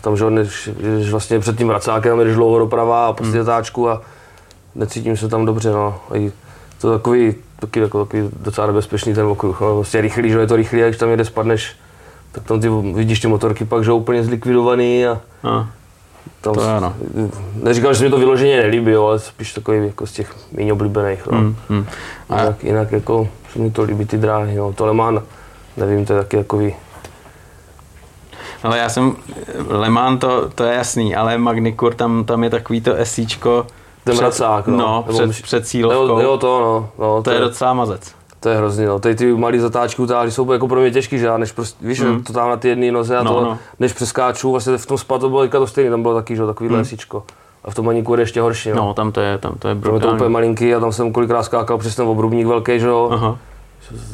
[0.00, 3.46] tam, že než, než vlastně před tím vracákem jdeš dlouho doprava a prostě hmm.
[3.46, 4.02] táčku a
[4.74, 6.00] necítím se tam dobře, no.
[6.10, 6.32] A
[6.80, 9.74] to je takový, taky, jako, takový docela nebezpečný ten okruh, no.
[9.74, 11.76] prostě rychlý, že je to rychlý, a když tam jede spadneš,
[12.32, 15.68] tak tam ty vidíš ty motorky pak, že úplně zlikvidovaný a, a
[16.40, 16.94] tam, to ano.
[17.62, 21.26] Neříkám, že se mi to vyloženě nelíbí, ale spíš takový jako z těch méně oblíbených.
[21.26, 21.40] No.
[21.40, 21.86] Mm, mm.
[22.28, 24.72] A jinak, jinak, jako se mi to líbí ty dráhy, no.
[24.72, 25.22] to Lemán,
[25.76, 26.74] nevím, to je taky takový
[28.62, 29.16] ale já jsem,
[29.68, 33.66] Le Mans to, to je jasný, ale Magnikur, tam, tam je takový to esíčko,
[34.04, 34.76] ten před, mracák, no.
[34.76, 36.20] no před, před cílovkou.
[36.20, 36.88] Jo, to, no.
[36.98, 38.14] no to, to je, docela mazec.
[38.40, 38.98] To je hrozný, no.
[38.98, 42.00] Tady ty malé zatáčky utáhly jsou jako pro mě těžký, že já než prostě, víš,
[42.00, 42.22] mm.
[42.22, 43.58] to tam na ty jedné noze a no, to, no.
[43.80, 46.70] než přeskáču, vlastně v tom spadu to bylo to stejné, tam bylo taky, že takový
[46.70, 46.76] mm.
[46.76, 47.22] lesíčko.
[47.64, 48.76] A v tom maníku je ještě horší, no.
[48.76, 48.94] no.
[48.94, 50.00] tam to je, tam to je brutální.
[50.00, 52.86] Tam je to úplně malinký a tam jsem kolikrát skákal přes ten obrubník velký, že
[52.86, 53.08] jo.
[53.12, 53.38] Aha.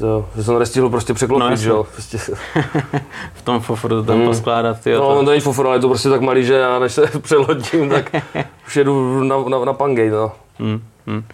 [0.01, 1.87] Jo, že jsem nestihl prostě překlopit, no, že jo.
[1.93, 2.19] Prostě.
[3.35, 4.27] v tom fofru to tam mm.
[4.27, 4.93] poskládat, ty.
[4.93, 5.15] No, to...
[5.15, 8.15] to není fofru, ale je to prostě tak malý, že já než se přelodím, tak
[8.67, 10.33] už jedu na, na, na Pangej, no.
[10.59, 10.83] Mm.
[11.07, 11.25] Mm.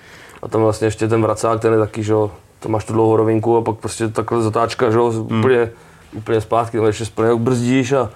[0.42, 2.30] A tam vlastně ještě ten vracák, ten je taky, že jo,
[2.60, 5.38] to máš tu dlouhou rovinku a pak prostě takhle zatáčka, že jo, mm.
[5.38, 5.70] úplně,
[6.12, 8.10] úplně zpátky, tam ještě splně brzdíš a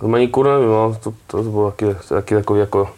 [0.00, 2.88] to mají kurva, no, to, to, to bylo taky, taky takový jako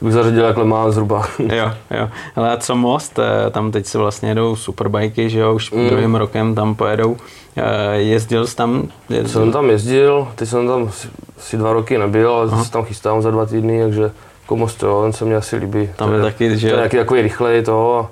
[0.00, 1.26] bych zařadil jakhle má zhruba.
[1.38, 2.08] jo, jo.
[2.36, 3.18] Ale a co most?
[3.18, 5.88] Eh, tam teď se vlastně jedou superbajky, že jo, už mm.
[5.88, 7.16] druhým rokem tam pojedou.
[7.56, 8.88] Eh, jezdil jsi tam?
[9.08, 9.42] Jezdil?
[9.42, 10.90] Jsem tam jezdil, teď jsem tam
[11.38, 12.64] si dva roky nebyl, ale Aha.
[12.64, 14.10] se tam chystám za dva týdny, takže
[14.42, 15.90] jako most, jo, ten se mi asi líbí.
[15.96, 16.70] Tam je, je taky, že...
[16.70, 18.10] To je takový rychlej to a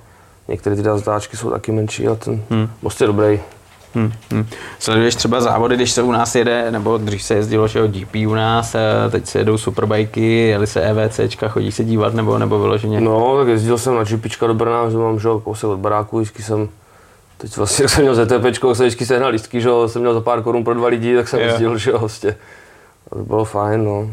[0.48, 2.68] některé ty zatáčky jsou taky menší a ten hmm.
[2.82, 3.40] most je dobrý.
[3.94, 4.46] Hmm, hmm.
[4.78, 8.34] Sleduješ třeba závody, když se u nás jede, nebo dřív se jezdilo, že GP u
[8.34, 8.76] nás,
[9.10, 13.00] teď se jedou superbajky, jeli se EVCčka, chodí se dívat nebo, nebo vyloženě?
[13.00, 16.42] No, tak jezdil jsem na GPčka do Brna, že mám že kousek od baráku, vždycky
[16.42, 16.68] jsem
[17.38, 20.42] Teď vlastně, jak jsem měl ZTP, jsem vždycky sehnal listky, že jsem měl za pár
[20.42, 22.36] korun pro dva lidi, tak jsem jezdil, že jo, vlastně.
[23.10, 24.10] To bylo fajn, no.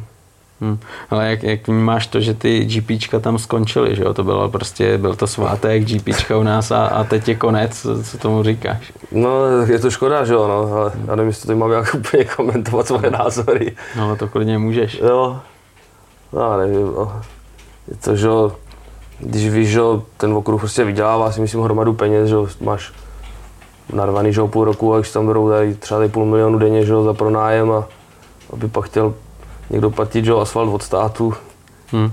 [0.62, 0.80] Hmm.
[1.10, 4.14] Ale jak, jak vnímáš to, že ty GPčka tam skončily, že jo?
[4.14, 8.18] To bylo prostě, byl to svátek GPčka u nás a, a teď je konec, co
[8.18, 8.94] tomu říkáš?
[9.12, 12.26] No, je to škoda, že jo, no, ale já nevím, jestli to mám jak úplně
[12.26, 13.76] komentovat svoje názory.
[13.98, 15.00] No, ale to klidně můžeš.
[15.00, 15.40] Jo,
[16.34, 17.22] no, nevím, no.
[17.88, 18.52] Je to, že jo,
[19.20, 19.82] když víš, že
[20.18, 22.94] ten okruh prostě vydělává si myslím hromadu peněz, že máš
[23.94, 26.94] narvaný, že půl roku a když tam berou tady třeba tady půl milionu denně, že
[27.04, 27.88] za pronájem a
[28.54, 29.14] aby pak chtěl
[29.72, 31.34] někdo platit že asfalt od státu.
[31.92, 32.12] Hmm.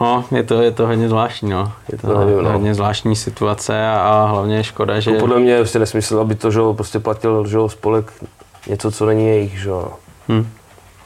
[0.00, 1.72] No, je to, je to hodně zvláštní, no.
[1.92, 2.52] Je to no, nevím, no.
[2.52, 5.10] hodně zvláštní situace a, a hlavně je škoda, že...
[5.10, 8.12] No, podle mě je prostě nesmysl, aby to, že prostě platil že spolek
[8.66, 9.70] něco, co není jejich, že
[10.28, 10.46] hmm.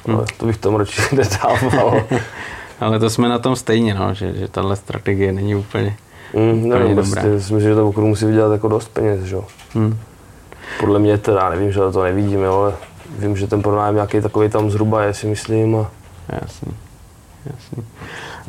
[0.07, 0.17] Hmm.
[0.17, 2.03] Ale to bych tam radši nedával.
[2.81, 5.97] Ale to jsme na tom stejně, no, že, že tahle strategie není úplně,
[6.35, 7.35] mm, nevím, úplně prostě, dobrá.
[7.35, 9.37] Myslím, že to okruh musí vydělat jako dost peněz, že?
[9.75, 9.99] Hmm.
[10.81, 12.73] Podle mě teda, nevím, že to nevidím, jo, ale
[13.19, 15.77] vím, že ten pronájem nějaký takový tam zhruba je, si myslím.
[15.77, 15.91] A...
[16.29, 16.73] Jasný.
[17.47, 17.85] Jasný.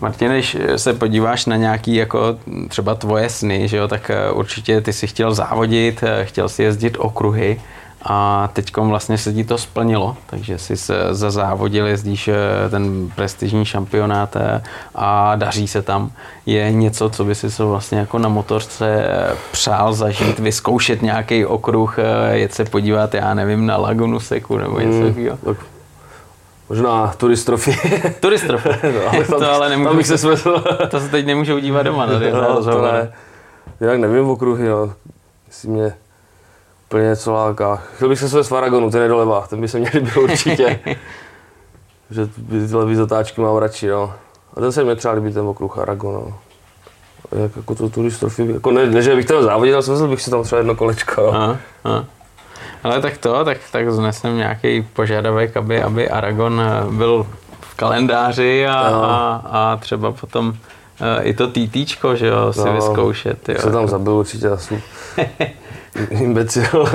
[0.01, 2.37] Martin, když se podíváš na nějaký jako
[2.67, 6.63] třeba tvoje sny, že jo, tak eh, určitě ty si chtěl závodit, eh, chtěl si
[6.63, 7.61] jezdit okruhy
[8.05, 13.11] a teď vlastně se ti to splnilo, takže si se za závodil, jezdíš eh, ten
[13.15, 14.61] prestižní šampionát eh,
[14.95, 16.11] a daří se tam.
[16.45, 21.45] Je něco, co by si se vlastně jako na motorce eh, přál zažít, vyzkoušet nějaký
[21.45, 21.97] okruh,
[22.31, 25.37] jet se podívat, já nevím, na Lagunu Seku nebo něco hmm, takového?
[25.37, 25.57] Tak
[26.69, 27.99] možná turistrofy.
[28.19, 28.69] Turistrofy?
[28.93, 30.63] no, ale to ale nemůžu, bych se svezl.
[30.89, 32.07] to se teď nemůžu udívat doma.
[32.07, 33.13] Tady no, to ne.
[33.81, 34.93] Jinak nevím okruhy, jo.
[35.47, 35.93] Jestli mě
[36.85, 37.75] úplně něco láká.
[37.95, 40.79] Chtěl bych se své Faragonu, ten je doleva, ten by se měl líbit určitě.
[42.09, 44.13] že ty levý zatáčky mám radši, no.
[44.53, 46.39] A ten se mi třeba líbí ten okruh Aragon, no.
[47.43, 50.31] Jak jako to turistrofi, jako ne, ne, že bych tam závodil, ale jsem bych si
[50.31, 51.29] tam třeba jedno kolečko.
[51.33, 52.05] Aha, aha.
[52.83, 57.27] Ale tak to, tak, tak znesem nějaký požadavek, aby, aby Aragon eh, byl
[57.61, 60.55] v kalendáři a, a, a třeba potom uh,
[61.21, 63.49] i to TTčko, že jo, si no, vyzkoušet.
[63.49, 63.55] Jo.
[63.59, 64.83] Se tam zabil určitě asi.
[66.09, 66.85] imbecil.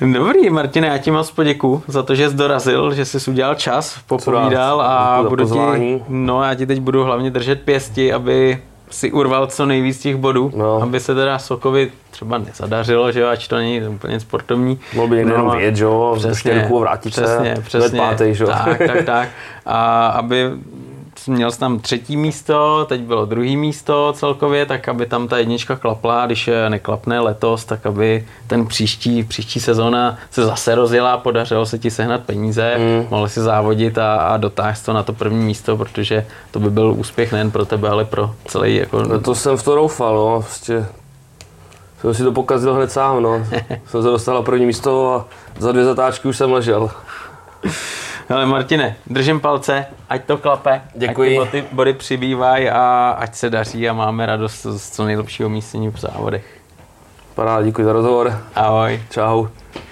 [0.00, 3.98] Dobrý, Martine, já ti moc poděku za to, že jsi dorazil, že jsi udělal čas,
[4.06, 8.58] popovídal a budu ti, no já ti teď budu hlavně držet pěsti, aby
[8.90, 10.82] si urval co nejvíc těch bodů, no.
[10.82, 14.78] aby se teda Sokovi třeba nezadařilo, že jo, ať to není úplně sportovní.
[14.94, 18.44] Mohl by někdo no, jenom vyjet, že jo, přesně, vrátit přesně, se, přesně, pátej, že
[18.44, 18.50] jo.
[18.50, 19.28] Tak, tak, tak.
[19.66, 20.50] A aby
[21.26, 25.76] měl jsi tam třetí místo, teď bylo druhý místo celkově, tak aby tam ta jednička
[25.76, 31.78] klapla, když neklapne letos, tak aby ten příští, příští sezóna se zase rozjela, podařilo se
[31.78, 33.06] ti sehnat peníze, mm.
[33.10, 36.94] mohl si závodit a, a dotáhnout to na to první místo, protože to by byl
[36.96, 39.02] úspěch nejen pro tebe, ale pro celý jako...
[39.02, 40.86] No to jsem v to doufal, no, prostě
[42.00, 43.46] jsem si to pokazil hned sám, no.
[43.86, 45.24] jsem se dostal na první místo a
[45.58, 46.90] za dvě zatáčky už jsem ležel.
[48.28, 51.38] Hele Martine, držím palce, ať to klape, Děkuji.
[51.40, 55.48] ať ty body, body přibývají a ať se daří a máme radost z co nejlepšího
[55.48, 56.60] místění v závodech.
[57.34, 58.38] Paráda, děkuji za rozhovor.
[58.54, 59.02] Ahoj.
[59.10, 59.46] Čau.